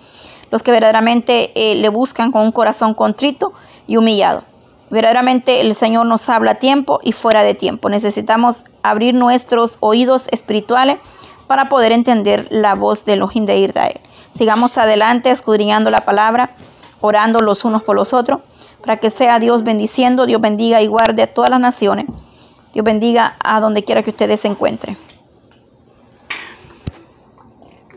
los 0.54 0.62
que 0.62 0.72
verdaderamente 0.72 1.52
eh, 1.56 1.74
le 1.74 1.89
buscan 1.89 2.32
con 2.32 2.44
un 2.44 2.52
corazón 2.52 2.94
contrito 2.94 3.54
y 3.88 3.98
humillado. 3.98 4.44
Verdaderamente 4.92 5.62
el 5.62 5.74
Señor 5.74 6.06
nos 6.06 6.30
habla 6.30 6.52
a 6.52 6.56
tiempo 6.60 7.00
y 7.02 7.12
fuera 7.12 7.42
de 7.42 7.56
tiempo. 7.56 7.89
Necesitamos 7.89 8.63
abrir 8.84 9.16
nuestros 9.16 9.78
oídos 9.80 10.26
espirituales 10.30 11.00
para 11.48 11.70
poder 11.70 11.92
entender 11.92 12.46
la 12.52 12.76
voz 12.76 13.04
de 13.04 13.13
Elohim 13.13 13.48
de 13.48 13.58
Israel. 13.58 14.00
Sigamos 14.32 14.78
adelante 14.78 15.32
escudriñando 15.32 15.89
la 15.89 16.02
palabra, 16.02 16.52
orando 17.02 17.39
los 17.39 17.66
unos 17.66 17.82
por 17.82 17.96
los 17.96 18.13
otros, 18.13 18.42
para 18.84 18.98
que 18.98 19.10
sea 19.10 19.39
Dios 19.39 19.63
bendiciendo, 19.63 20.28
Dios 20.28 20.39
bendiga 20.39 20.84
y 20.84 20.86
guarde 20.86 21.24
a 21.24 21.34
todas 21.34 21.50
las 21.50 21.62
naciones. 21.62 22.06
Dios 22.74 22.86
bendiga 22.86 23.38
a 23.44 23.60
donde 23.60 23.84
quiera 23.84 24.04
que 24.04 24.12
ustedes 24.12 24.42
se 24.42 24.50
encuentren. 24.50 25.00